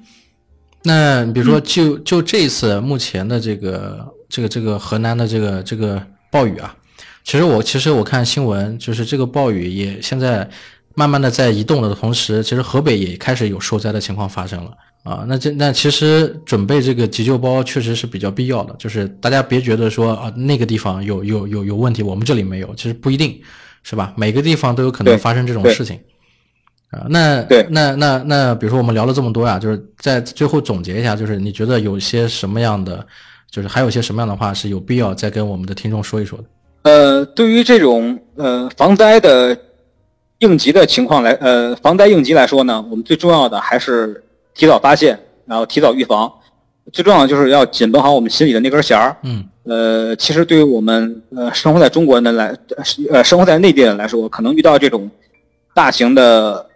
[0.84, 6.76] 那比如说就就这一次目前的这个这个这个河南的这个这个暴雨啊，
[7.24, 10.50] 其实我其实我看新闻，就是这个暴雨也现在
[10.96, 14.72] 慢慢的在移动的同时，其实河北也开始有受灾的情况发生了。
[15.04, 23.38] 啊，那这那其实准备这个急救包确实是比较必要的，就是大家别觉得说啊那个地方有有有有问题，我们这里没有，其实不一定，
[23.84, 24.14] 是吧？
[24.16, 26.00] 每个地方都有可能发生这种事情。
[26.90, 33.06] 啊，那对那那那，比如说我们聊了这么多呀，就是在最后总结一下，就是你觉得有些什么样的，
[33.52, 36.46] 就是还有些什么样的话是有必要再跟我们的听众说一说的？
[36.84, 39.58] 呃，对于这种呃防灾的
[40.44, 44.22] 应急的情况来，呃防灾应急来说呢，我们最重要的还是
[44.54, 46.32] 提早发现，然后提早预防。
[46.92, 49.16] 最重要的就是要紧绷好我们心里的那根弦儿。
[49.24, 52.54] 嗯呃，其实对于我们呃生活在中国人的来，
[53.10, 55.10] 呃生活在内地人来说，可能遇到这种
[55.74, 56.68] 大型的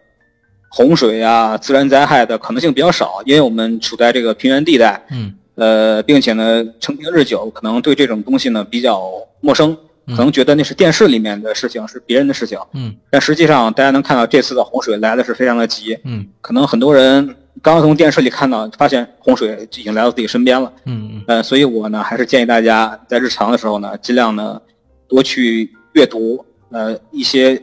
[0.70, 9.02] 洪水啊、自然灾害的可能性比较少，因为我们处在这个平原地带，嗯呃，并且呢，成平日久，可能对这种东西呢比较
[9.42, 9.78] 陌生，嗯
[10.08, 12.58] 可能觉得那是电视里面的事情，是别人的事情。
[12.74, 12.96] 嗯。
[13.10, 16.26] 但实际上，大家能看到这次的洪水来的是非常的急，嗯。
[16.42, 17.26] 可能很多人
[17.62, 20.72] 刚刚从电视里看到，发现洪水已经来到自己身边了。
[20.86, 21.24] 嗯嗯。
[21.28, 24.62] 呃，所以我呢，还是建议大家在日常的时候呢，尽量呢
[25.08, 27.62] 多去阅读呃一些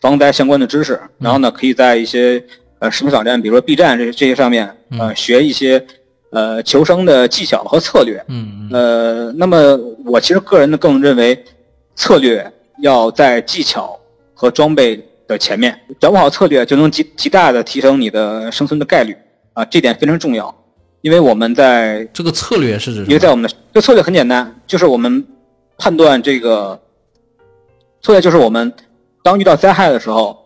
[0.00, 2.44] 防灾相关的知识，然后呢，可以在一些
[2.78, 5.84] 呃视频网站，比如说 B 站这这些上面，呃，学一些
[6.34, 8.22] 呃求生的技巧和策略。
[8.28, 11.42] 嗯嗯呃，那么我其实个人呢更认为，
[11.94, 13.98] 策略要在技巧
[14.34, 19.16] 和装备的前面，掌握好策略就能极极大的提升你的生存的概率
[19.54, 20.54] 啊，这点非常重要。
[21.02, 23.00] 因为我们在，这个策略是指？
[23.04, 25.22] 因为在我们的这个策略很简单，就是我们
[25.76, 26.80] 判断这个
[28.00, 28.72] 策略就是我们
[29.22, 30.36] 当遇到灾害的时候，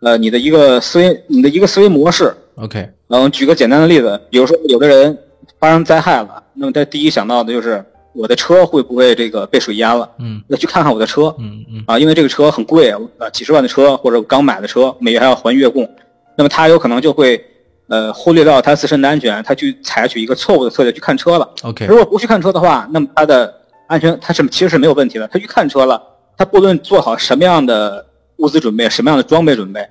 [0.00, 5.18] 呃，你的一个思维，你的一个思维模式，OK，嗯，举个简单的例子，比如说有的人
[5.62, 10.10] 发生灾害了，那么他第一想到的就是我的车会不会这个被水淹了？
[10.18, 15.88] 嗯那去看看我的车嗯嗯啊，因为这个车很贵啊，几十万的车或者刚买的车，每月还要还月供，
[16.36, 17.40] 那么他有可能就会
[17.86, 21.48] 呃忽略到他自身的安全，他去采取一个错误的策略去看车了。
[21.62, 23.54] ，OK，如果不去看车的话，那么他的
[23.86, 25.28] 安全他是其实是没有问题的。
[25.28, 26.02] 他去看车了，
[26.36, 28.04] 他不论做好什么样的
[28.38, 29.88] 物资准备，什么样的装备准备，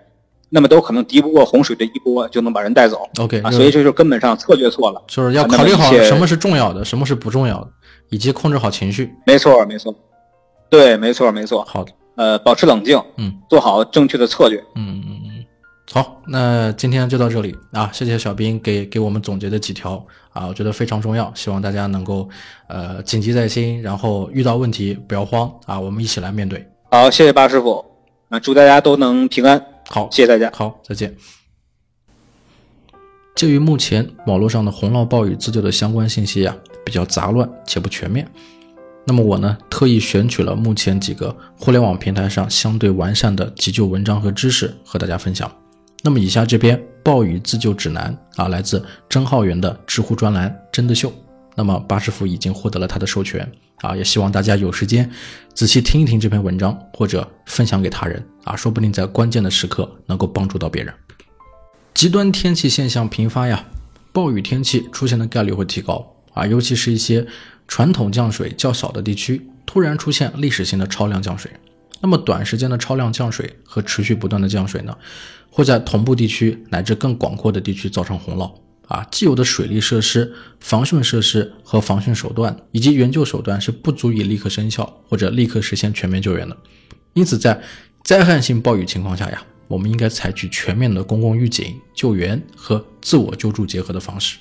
[0.54, 3.50] 那么都可能敌不过洪水的一波，就能把人带走 OK，啊。
[3.50, 5.02] 所以这就是根本上策略错了。
[5.08, 7.68] 就是要考虑好什么是重要的，什么是不重要的，
[8.10, 9.10] 以及控制好情绪。
[9.26, 9.96] 没错，没错，
[10.70, 11.64] 对，没错，没错。
[11.66, 14.60] 好的，呃，保持冷静，嗯做好正确的策略。
[14.76, 15.46] 嗯嗯嗯，
[15.94, 22.28] 好，那今天就到这里啊，谢谢小兵给给我们总结的几条啊，我觉得非常重要，希望大家能够
[22.68, 26.68] 呃谨记在心，然后遇到问题不要慌啊，我们一起来面对。
[26.92, 27.86] 好，谢谢巴师傅，
[28.28, 30.52] 啊，祝大家都能平安，好，谢谢大家。
[30.54, 31.15] 好，再见。
[33.36, 38.30] 鉴于目前网络上的洪涝暴雨自救的相关信息啊比较杂乱且不全面，
[39.06, 45.50] 那么我呢特意选取了目前几个互联网平台上相对完善的急救文章和知识和大家分享。
[46.04, 51.12] 那么以下这篇暴雨自救指南啊，来自张浩源的知乎专栏“真的秀”。
[51.56, 53.50] 那么巴师傅已经获得了他的授权
[53.82, 55.10] 啊，也希望大家有时间
[55.54, 60.94] 仔细听一听这篇文章，或者分享给他人啊，说不定在关键的时刻能够帮助到别人。
[61.94, 63.65] 极端天气现象频发呀，
[64.13, 67.26] 暴雨天气出现的概率会提高啊，尤其是一些
[67.67, 71.52] 传统降水较少的地区，突然出现历史性的超量降水。
[72.00, 74.98] 那么短时间的超量降水和持续不断的降水呢，
[75.50, 78.52] 会在同步地区乃至更广阔的地区造成洪涝
[78.91, 79.08] 啊。
[79.10, 86.56] 既有的水利设施、防汛设施和防汛手段以及援救手段是不足以立刻生效或者立刻实现全面救援的。
[87.13, 87.62] 因此，在
[88.04, 94.38] 灾害性暴雨情况下呀，我们应该采取全面的公共预警、救援和自我救助结合的方式。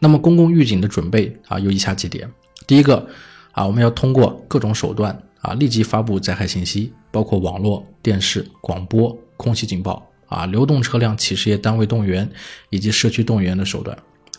[0.00, 2.30] 那么，公共预警的准备啊，有以下几点：
[2.66, 3.06] 第一个
[3.52, 12.30] 啊，我们要通过各种手段啊，立即发布灾害信息，包括网络、电视、广播、空气警报啊，流动车辆、企事业单位动员
[12.70, 13.96] 以及社区动员的手段。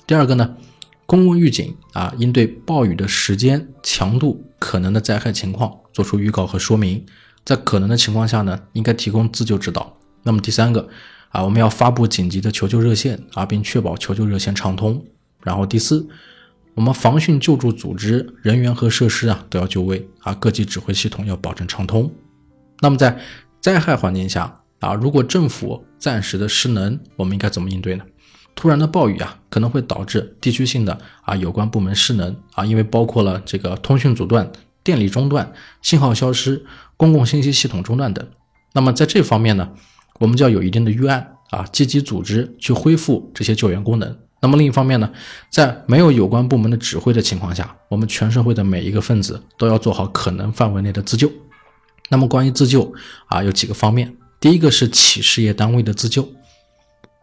[0.07, 0.55] 第二个呢，
[1.05, 7.05] 公共预警啊，应对暴雨的时间、强度、可能的灾害情况做出预告和说明，
[7.45, 9.95] 在可能的情况下呢，应该提供自救指导。
[10.23, 10.87] 那么第三个
[11.29, 15.05] 啊，我们要发布紧急的求救热线啊，并确保求救热线畅通。
[15.43, 16.07] 然后第四，
[16.75, 22.09] 我们防汛救助组织人员和设施啊都要就位啊，各级指挥系统要保证畅通。
[22.79, 23.19] 那么在
[23.59, 28.03] 灾害环境下啊，如果政府暂时的失能，我们应该怎么应对呢？
[28.53, 34.51] 突然的暴雨啊，可能会导致地区性的啊有关部门失能啊，因为包括了这个通讯阻断、
[34.83, 36.65] 电力中断、信号消失、
[36.97, 38.27] 公共信息系统中断等。
[38.73, 39.69] 那么在这方面呢，
[40.19, 44.17] 我们就要有一定的预案啊，积极组织去恢复这些救援功能。
[44.41, 45.09] 那么另一方面呢，
[45.49, 51.31] 在没有有关部门的指挥的情况下，我们全社会的每一个分子都要做好可能范围内的自救。
[52.09, 52.93] 那么关于自救
[53.27, 54.13] 啊，有几个方面。
[54.41, 56.27] 第一个是企事业单位的自救，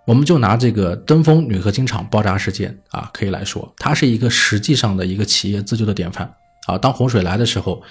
[0.07, 6.33] 我们就拿这个登封铝合金厂爆炸事件啊，可以来说，它是一个实际上的一个企业自救的典范
[6.69, 6.79] 啊。
[6.79, 7.83] 当洪水来的时候，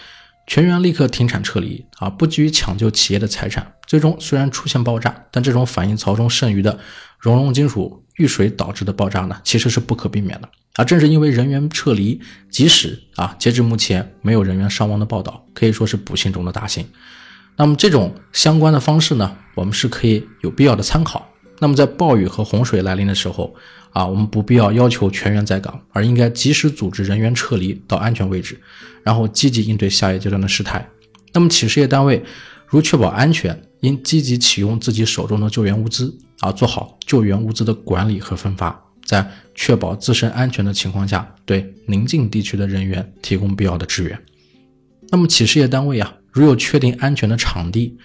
[0.48, 3.70] 全员立刻停产撤离啊，不急于抢救企业的财产。
[3.86, 6.80] 最终虽然出现爆炸，但这种反应槽中剩余的
[7.20, 10.86] 熔融金属遇水导致的爆炸呢，其实是不可避免的啊。
[10.86, 16.88] 正是因为人员撤离及时啊，截至目前没有人员伤亡的报道，可以说是不幸中的大幸。
[17.58, 21.28] 那么这种相关的方式呢，我们是可以有必要的参考。
[21.60, 23.52] 那么在暴雨和洪水来临的时候，
[23.92, 28.60] 啊，我们不必要要求全员在岗，而应该及时组织人员撤离到安全位置，
[29.02, 30.88] 然后积极应对下一阶段的事态。
[31.34, 32.24] 那么企事业单位
[32.68, 44.20] 如确保安全，应积极启用自己手中的救援物资，啊，做好救援物资的管理和分发，在确保自身安全的情况下，对邻近地区的人员提供必要的支援。
[45.10, 46.14] 那么企事业单位啊。
[46.40, 47.98] 如有确定安全的场地，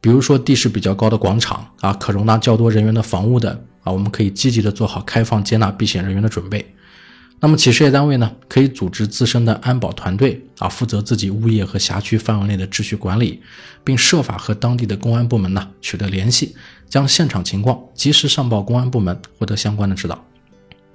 [0.00, 6.74] 比如说地势比较高的广场啊，可容纳较多人员的房屋等啊，我们可以积极的做好开放接纳避险人员的准备。
[7.42, 13.40] 那么企事业单位呢，可以组织自身的安保团队啊，负责自己物业和辖区范围内的秩序管理，
[13.82, 16.54] 并设法和当地的公安部门呢取得联系，
[16.88, 20.22] 将现场情况及时上报公安部门，获得相关的指导。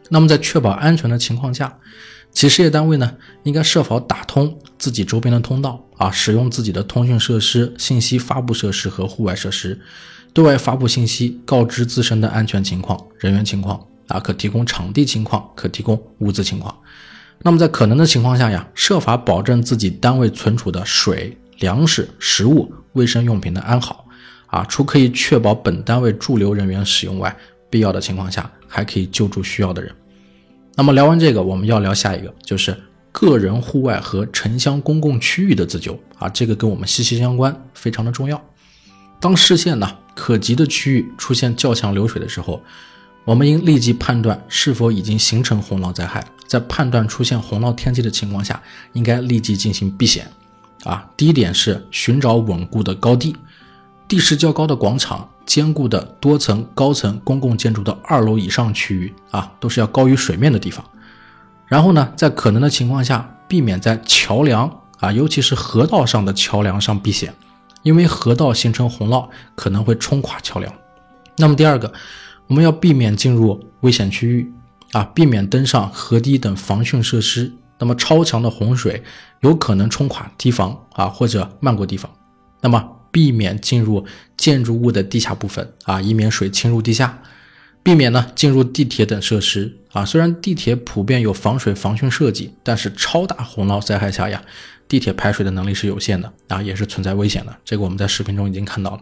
[0.10, 1.75] 那么在确保安全的情况下，
[2.31, 9.81] 企事业单位呢，应该设法打通自己周边的通道啊，使用自己的通讯设施、信息发布设施和户外设施，
[10.31, 16.77] 对外发布信息，告知自身的安全情况、人员情况啊，可提供场地情况，可提供物资情况。
[17.41, 24.05] 那么在可能的情况下呀，设法保证自己单位存储的水、粮食、食物、卫生用品的安好
[24.45, 27.35] 啊，除可以确保本单位驻留人员使用外，
[27.71, 29.91] 必要的情况下，还可以救助需要的人。
[30.75, 32.77] 那么聊完这个，我们要聊下一个，就是
[33.17, 38.43] 个人户外和城乡公共区域的自救啊，这个跟我们息息相关，非常的重要。
[39.21, 42.62] 当视线呢可及的区域出现较强流水的时候，
[43.23, 50.30] 我们应立即判断是否已经形成洪涝灾害，在判断出现洪涝天气的情况下，应该立即进行避险。
[50.84, 53.34] 啊，第一点是寻找稳固的高地，
[54.10, 55.30] 地势较高的广场。
[55.45, 60.84] 坚固的多层高层公共建筑的二楼以上区域啊，都是要高于水面的地方。
[61.67, 67.34] 然后呢，在可能的情况下，避免在桥梁啊，尤其是河道上的桥梁上避险，
[67.84, 70.73] 因为河道形成洪涝可能会冲垮桥梁。
[71.38, 71.91] 那么第二个，
[72.47, 74.54] 我们要避免进入危险区域
[74.91, 77.51] 啊，避免登上河堤等防汛设施。
[77.78, 79.04] 那么超强的洪水
[79.41, 82.10] 有可能冲垮堤防啊，或者漫过堤防。
[82.62, 82.91] 那么。
[83.15, 87.08] 避免进入建筑物的地下部分啊，以免水侵入地下；
[87.85, 90.03] 避免呢进入地铁等设施啊。
[90.03, 94.41] 虽然地铁普遍有防水防汛设计，但是超大洪涝灾害下呀，
[94.87, 97.55] 地铁排水的能力是有限的啊，也是存在危险的。
[97.63, 99.01] 这个我们在视频中已经看到了。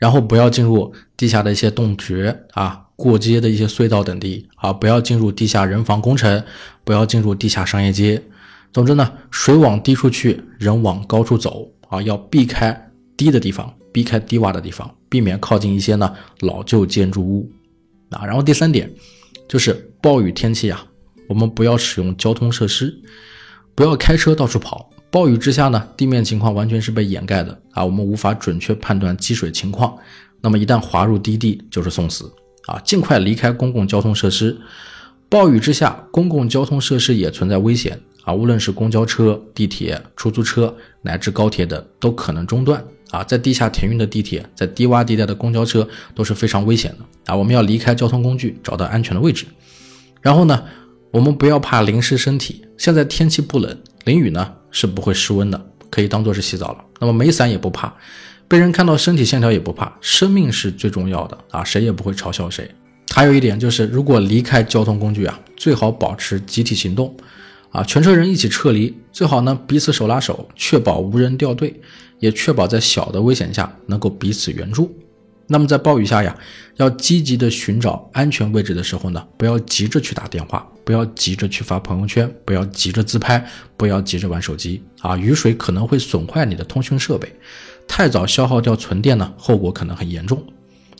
[0.00, 6.42] 然后不要进入地下的一些洞穴啊、过街的一些隧道等地啊，不要进入地下人防工程，
[6.82, 8.20] 不要进入地下商业街。
[8.72, 12.90] 总之呢，水往低处去，人往高处走啊，要避开。
[13.16, 17.50] 低的地方，避开低洼的地方，避免靠近一些呢老旧建筑物
[18.10, 18.24] 啊。
[18.24, 18.90] 然后第三点
[19.48, 20.84] 就是暴雨天气啊，
[21.28, 22.94] 我们不要使用交通设施，
[23.74, 24.90] 不要开车到处跑。
[25.10, 29.96] 暴雨之下呢，地面情况完全是被掩盖的啊，我们无法准确判断积水情况。
[30.40, 32.30] 那么一旦滑入低地，就是送死
[32.66, 32.78] 啊！
[32.84, 34.56] 尽快离开公共交通设施。
[35.28, 42.84] 暴雨之下，公共交通设施也存在危险啊，无论是公交车、地铁、出租车乃至高铁等，都可能中断。
[43.10, 47.34] 啊，在地下停运的地铁，在低洼地带的公交车都是非常危险的啊！
[47.34, 49.46] 我们要离开交通工具，找到安全的位置。
[50.20, 50.62] 然后呢，
[51.10, 52.64] 我们不要怕淋湿身体。
[52.76, 56.84] 现在天气不冷，淋雨呢是不会失温的，可以当做是洗澡了。
[57.00, 57.92] 那么没伞也不怕，
[58.46, 61.64] 被人看到身体线条也不怕，生命是最重要的啊！
[61.64, 62.70] 谁也不会嘲笑谁。
[63.14, 67.16] 还有一点就是，如果离开交通工具啊，最好保持集体行动，
[67.70, 71.80] 啊，全车人一起撤离，最好呢彼此手拉手，确保无人掉队。
[72.18, 74.94] 也确保在小的危险下能够彼此援助。
[75.46, 76.36] 那么在暴雨下呀，
[76.76, 83.42] 要积极的寻找安全位置的时候呢，不要急着去打电话，不要急着去发朋友圈，不要急着自拍，
[83.74, 85.16] 不要急着玩手机啊！
[85.16, 87.34] 雨水可能会损坏你的通讯设备，
[87.86, 90.44] 太早消耗掉存电呢，后果可能很严重。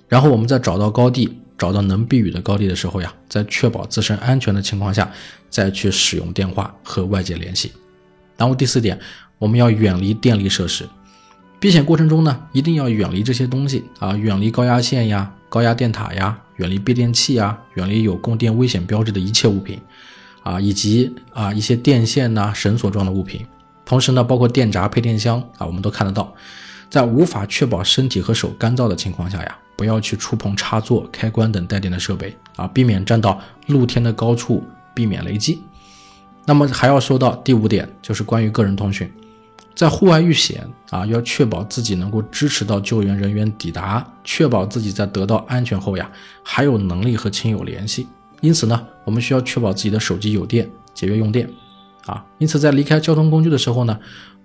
[0.08, 5.12] 然后我们在找到高地、找到能避雨的高地的时候呀，在确保自身安全的情况下，
[5.50, 7.72] 再去使用电话和外界联系。
[8.38, 8.98] 然后第四点。
[9.38, 10.84] 我们要远离电力设施。
[11.61, 19.80] 避险过程中呢，一定要远离这些东西啊，远离高压线呀、高压电塔呀，远离变电器呀，远离有供电危险标志的一切物品，
[20.44, 23.44] 啊，以及啊一些电线呐、绳索状的物品。
[23.84, 26.32] 同时呢，包括电闸、配电箱啊，我们都看得到。
[26.88, 34.62] 在无法确保身体和手干燥的情况下呀，不要去触碰插座、开关等带电的设备啊，避免站到露天的高处，
[34.94, 35.61] 避免雷击。
[36.46, 39.11] 那么还要说到第五点，就是关于个人通讯。
[39.78, 46.10] 在户外遇险啊，要确保自己能够支持到救援人员抵达，确保自己在得到安全后呀，
[46.42, 48.08] 还有能力和亲友联系。
[48.40, 51.48] 因此呢，我们需要确保自己的手机有电，节约用电
[52.06, 52.26] 啊。
[52.38, 53.96] 因此，在离开交通工具的时候呢，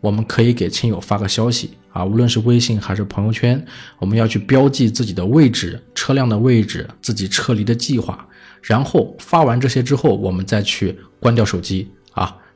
[0.01, 3.65] 我们可以给亲友发个消息啊，无论是微信还是朋友圈，
[3.97, 8.23] 我们要去标记自己的位置、车辆的位置、自己撤离的计划。
[8.61, 11.89] 然后发完这些之后，我们再去关掉手机。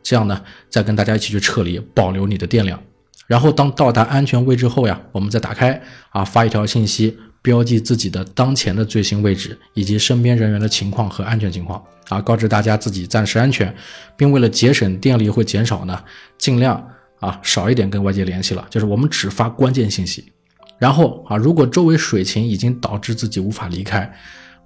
[0.07, 2.81] 这样呢，再跟大家一起去撤离，保留你的电量。
[3.27, 5.81] 然后当到达安全位置后呀，我们再打开
[6.11, 13.75] 啊，发一条信息，标记自己的当前的最新位置以及身边人员的情况和安全情况啊，告知大家自己暂时安全，
[14.15, 16.01] 并为了节省电力会减少呢，
[16.37, 16.81] 尽量
[17.19, 20.31] 啊少一点跟外界联系了，就是我们只发关键信息。
[20.79, 24.09] 然后啊，如果周围水情已经导致自己无法离开。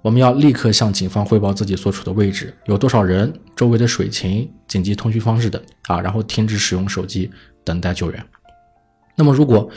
[0.02, 7.30] 我们要立刻向警方汇报自己所处的位置，有多少人，周围的水情、紧急通讯方式等啊，然后停止使用手机，
[7.64, 8.26] 等待救援。
[9.14, 9.70] 那么，如果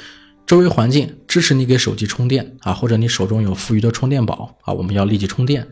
[0.48, 5.68] 周围环境支持你给手机充电啊，或者你手中有富余的充电宝啊，我们要立即充电。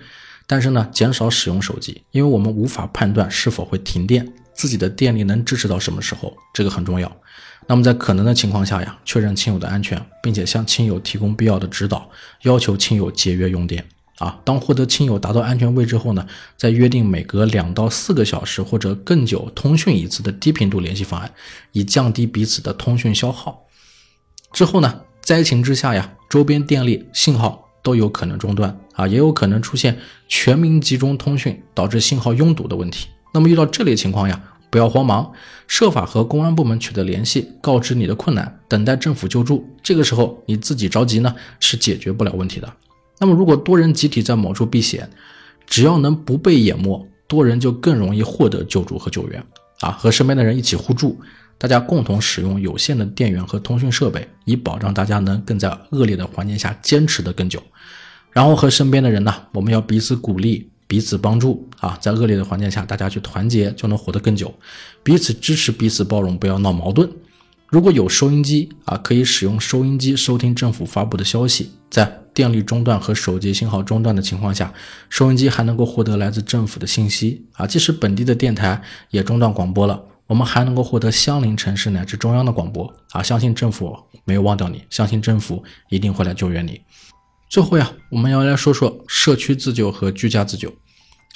[0.46, 7.12] 但是呢，减少使用手机，因为我们无法判断是否会停电，自己的电力能支持到什么时候，这个很重要。
[7.66, 12.08] 那么在可能的情况下呀，确认亲友的安全，并且向亲友提供必要的指导，
[12.44, 13.84] 要求亲友节约用电。
[14.20, 21.32] 啊，当获得亲友达到安全位置后呢，再约定每隔两到四个小时或者更久通讯一次的低频度联系方案，
[21.72, 23.66] 以降低彼此的通讯消耗。
[24.52, 29.98] 之后呢，灾情之下呀，周边电力信号都有可能中断啊，也有可能出现
[30.28, 33.08] 全民集中通讯导致信号拥堵的问题。
[33.34, 34.40] 那么遇到这类情况呀，
[34.70, 35.34] 不要慌忙，
[35.68, 39.68] 设法和公安部门取得联系，告知你的困难，等待政府救助。
[39.82, 42.72] 这个时候你自己着急呢，是解决不了问题的。
[43.24, 45.10] 那么，如果多人集体在某处避险，
[45.66, 49.42] 只要能不被淹没，多人就更容易获得救助和救援
[49.80, 49.92] 啊！
[49.92, 51.18] 和身边的人一起互助，
[51.58, 57.64] 大家共同使用有限的电源和通讯设备，以保障大家能更在恶劣的环境下坚持得更久。
[58.32, 61.98] 然后和身边的人呢，我们要彼此鼓励，彼此帮助啊！
[62.02, 64.54] 在恶劣的环境下，大家去团结，就能活得更久。
[65.02, 67.10] 彼此支持，彼此包容，不要闹矛盾。
[67.68, 71.72] 如果有收音机啊，可以使用收音机收听政府发布的消息。
[71.90, 74.74] 在电力中断和手机信号中断的情况下，
[75.10, 77.68] 收音机还能够获得来自政府的信息啊。
[77.68, 78.82] 即使本地的电台
[79.12, 83.22] 也中断广播了，我们还能够获得相邻城市乃至中央的广播啊。
[83.22, 86.82] 相信政府没有忘掉你，相信政府一定会来救援你。
[87.50, 90.74] 最后呀，我们要来说说社区自救和居家自救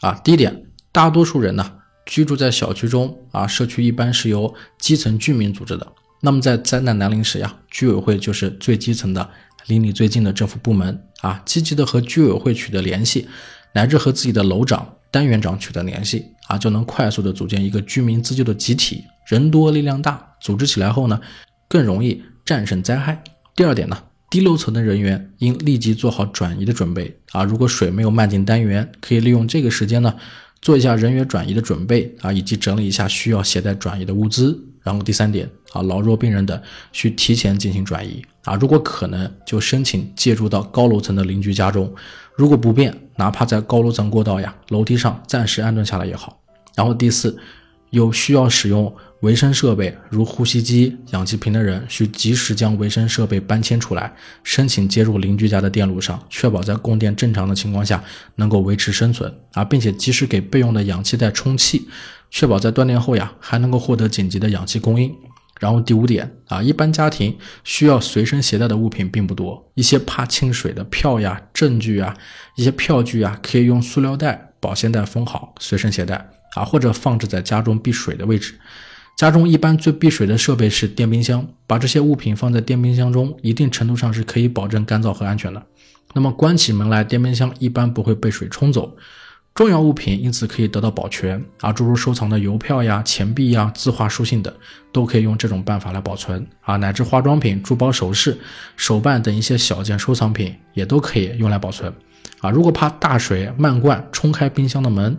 [0.02, 0.14] 啊。
[0.24, 1.74] 第一点，大多数人呢
[2.08, 5.88] 居住在小区中啊，社区一般是由基层居民组织的。
[6.20, 9.30] 那么在灾难来临时呀，居委会就是最基层的、
[9.68, 13.28] 离你最近的政府部门啊，积极的和居委会取得联系，
[13.74, 19.04] 乃至和自己的楼长、单元长取得联系啊，就能快速的组建一个居民自救的集体。
[19.28, 21.20] 人多力量大，组织起来后呢，
[21.68, 23.22] 更容易战胜灾害。
[23.56, 30.16] 第二点呢，低楼层的人员应立即做好转移的准备啊，如果水没有漫进单元，可以利用这个时间呢，
[30.62, 34.67] 做一下人员转移的准备啊，以及整理一下需要携带转移的物资。
[34.88, 36.58] 然后第三点啊，老弱病人等
[36.94, 41.94] 需提前进行转移啊，如果可能就申请借住到高楼层的邻居家中，
[42.38, 46.40] 如果不便，哪怕在高楼层过道呀、楼梯上暂时安顿下来也好。
[46.74, 47.38] 然后第四，
[47.90, 54.16] 有需要使用维生设备如呼吸机、氧气瓶的人，需及时将维生设备搬迁出来，
[54.46, 58.02] 申请接入邻居家的电路上，确保在供电正常的情况下
[58.36, 61.90] 能够维持生存啊，并且及时给备用的氧气袋充气。
[62.30, 65.14] 确保在断电后呀，还能够获得紧急的氧气供应。
[65.60, 72.16] 然后第五点啊，一般家庭需要随身携带的物品并不多，一些怕浸水的票呀、证据啊、
[72.56, 78.54] 一些票据啊，可以用塑料袋、保鲜袋封好，随身携带啊，或者放置在家中避水的位置。
[79.18, 85.64] 家中一般最避水的设备是电冰箱，把这些物品放在电冰箱中，一定程度上是可以保证干燥和安全的。
[86.14, 88.96] 那么关起门来，电冰箱一般不会被水冲走。
[89.58, 94.54] 重要物品因此可以得到保全啊，诸如收藏的邮票呀、钱币呀、字画书信等，
[94.92, 98.38] 都可以用这种办法来保存啊，乃至化妆品、珠宝首饰、
[98.76, 101.92] 手办等一些小件收藏品也都可以用来保存
[102.40, 102.52] 啊。
[102.52, 105.18] 如果怕大水漫灌冲开冰箱的门，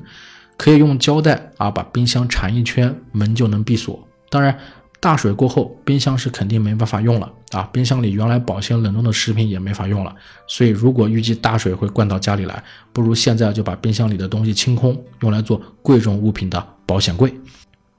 [0.56, 4.06] 可以用胶带啊把冰箱缠一圈，门就能闭锁。
[4.30, 4.56] 当然，
[5.00, 7.62] 大水过后，冰箱是肯定没办法用了啊！
[7.72, 10.12] 冰箱里原来保鲜冷冻的食品也没法用了。
[10.48, 12.60] 所以，如果预计大水会灌到家里来，
[12.92, 17.32] 不如现在就把冰箱里的东西清空，用来做贵重物品的保险柜。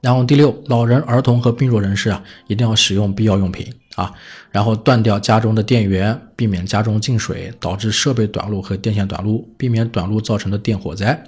[0.02, 4.12] 然后第六，老人、儿童和病弱人士啊，一定要使用必要用品啊。
[4.50, 11.24] 然后断掉家中的电源，避免家中进水导致设备短路和电线短路，避免短路造成的电火灾。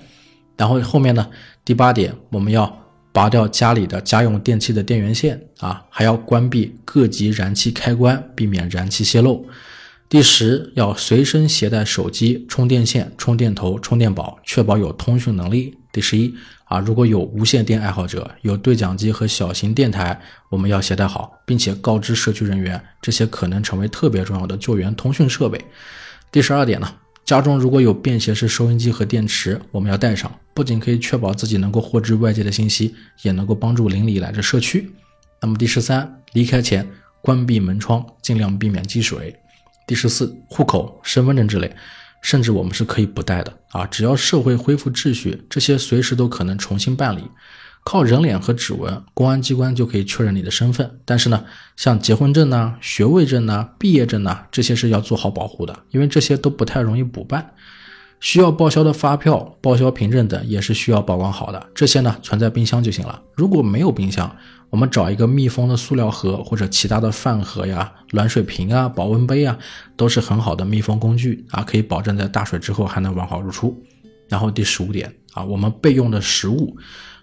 [0.58, 1.26] 然后后面呢，
[1.64, 2.81] 第八点，我们要。
[3.12, 9.44] 拔掉家里的家用电器的电源线啊，还要关闭各级燃气开关，避免燃气泄漏。
[10.08, 15.74] 第十，要随身携带手机、充电线、充电头、充电宝，确保有通讯能力。
[15.92, 16.34] 第十一
[16.64, 25.62] 啊，如果有无线电爱好者，有对讲机和小型电台，我们要携带好，并且告知社区人员，这些可能成为特别重要的救援通讯设备。
[26.30, 26.90] 第十二点呢？
[27.32, 34.92] 家中如果有便携式收音机和电池，我们要带上，不仅可以确保自己能够获知外界的信息，也能够帮助邻里乃至社区。
[35.40, 36.86] 那么第十三，离开前
[37.22, 39.34] 关闭门窗，尽量避免积水。
[39.86, 41.74] 第十四，户口、身份证之类，
[42.20, 47.22] 甚至我们是可以不带的啊，只要社会恢复秩序，这些随时都可能重新办理。
[47.84, 50.98] 靠人脸和指纹，公安机关就可以确认你的身份。
[51.04, 51.44] 但是呢，
[51.76, 57.54] 像结婚证呐、学位证呐、毕业证呐，这些是要做好保护的，因为这些都不太容易补办。
[58.20, 61.66] 需要报销的发票、报销凭证等也是需要保管好的。
[61.74, 63.20] 这些呢，存在冰箱就行了。
[63.34, 64.32] 如果没有冰箱，
[64.70, 69.58] 我们找一个密封的塑料盒或者其他的饭盒呀、暖水瓶啊、保温杯啊，
[69.96, 73.76] 都是很好的密封工具啊，可以保证在大水之后还能完好如初。
[74.28, 76.76] 然后第十五点啊，我们备用的食物。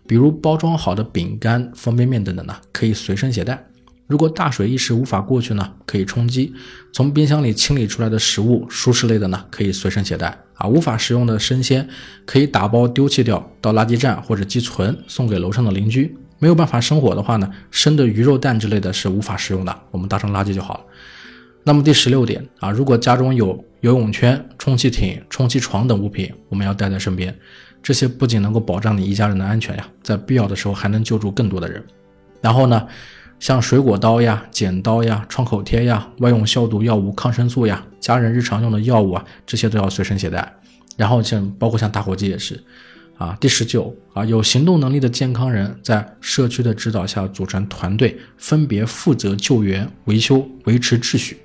[0.09, 3.63] 比如包装好的饼干、方便面等等呢，可以随身携带。
[4.07, 6.51] 如果大水一时无法过去呢，可以充饥。
[6.91, 10.35] 从冰箱里清理出来的食物，熟食类的呢，可以随身携带。
[10.55, 11.87] 啊，无法食用的生鲜，
[12.25, 16.17] 可以打包丢弃掉，到垃圾站或者积存，送给楼上的邻居。
[16.39, 20.85] 没有办法生火的话呢，生的鱼肉蛋之类的是无法食用的，我们当成垃圾就好了。
[21.63, 27.37] 那么第十六点啊，如果家中有游泳圈、充气艇、充气床等物品，我们要带在身边。
[27.81, 31.83] 这些不仅能够保障你一家人的安全呀，在必要的时候还能救助更多的人。
[32.41, 32.87] 然后呢，
[33.39, 40.53] 像水果刀呀、剪刀呀、创口贴呀、外用消毒药物、抗生素呀、家人日常用的药物啊，这些都要随身携带。
[40.97, 42.61] 然后像包括像打火机也是，
[43.17, 51.37] 啊，第十九啊，有行动能力的健康人在社区的指导下组成团队，分别负责救援、维修、维持秩序、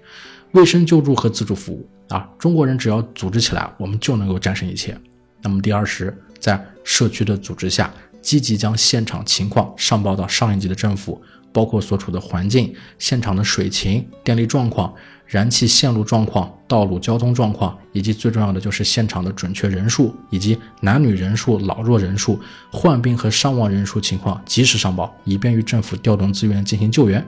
[0.53, 2.29] 卫生救助和自助服务啊。
[2.39, 4.97] 中国人只要组织起来，我们就能够战胜一切。
[5.45, 6.13] 那么第二十。
[6.41, 7.91] 在社区的组织下，
[8.21, 14.93] 积极将现场情况上报到上一级的政府，包括所处的环境、现场的水情、电力状况、
[15.25, 22.39] 燃气线路状况、道路交通状况，以及最重要的就是现场的准确人数以及男女人数、老弱人数、
[22.71, 27.27] 患病和伤亡人数情况及时上报，以便于政府调动资源进行救援。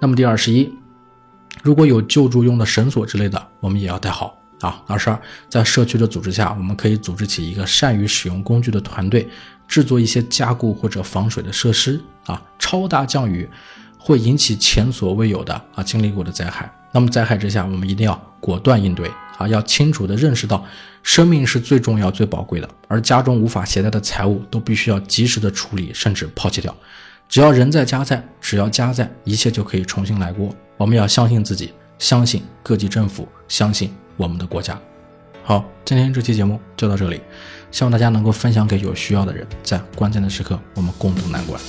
[0.00, 0.68] 那么第二十一，
[1.62, 4.41] 如果有救助用的绳索之类的，我们也要带好。
[4.62, 9.28] 啊，二十二，在社区的组织下，我们可以组织起一个善于使用工具的团队，
[9.68, 12.00] 制作一些加固或者防水的设施。
[12.26, 13.46] 啊，超大降雨
[13.98, 16.72] 会引起前所未有的啊经历过的灾害。
[16.92, 19.10] 那么灾害之下，我们一定要果断应对。
[19.38, 20.64] 啊，要清楚的认识到，
[21.02, 26.72] 生命是最重要、最宝贵的，而家中无法携带的财物都必须要及时的处理，甚至抛弃掉。
[27.28, 30.54] 只要人在家在，只要家在，一切就可以重新来过。
[30.76, 33.92] 我们要相信自己，相信各级政府，相信。
[34.16, 34.78] 我们的国家。
[35.44, 37.20] 好今天这期节目就到这里
[37.72, 41.60] 希望大家能够分享给有需要的人在关键的时刻我们共度难关。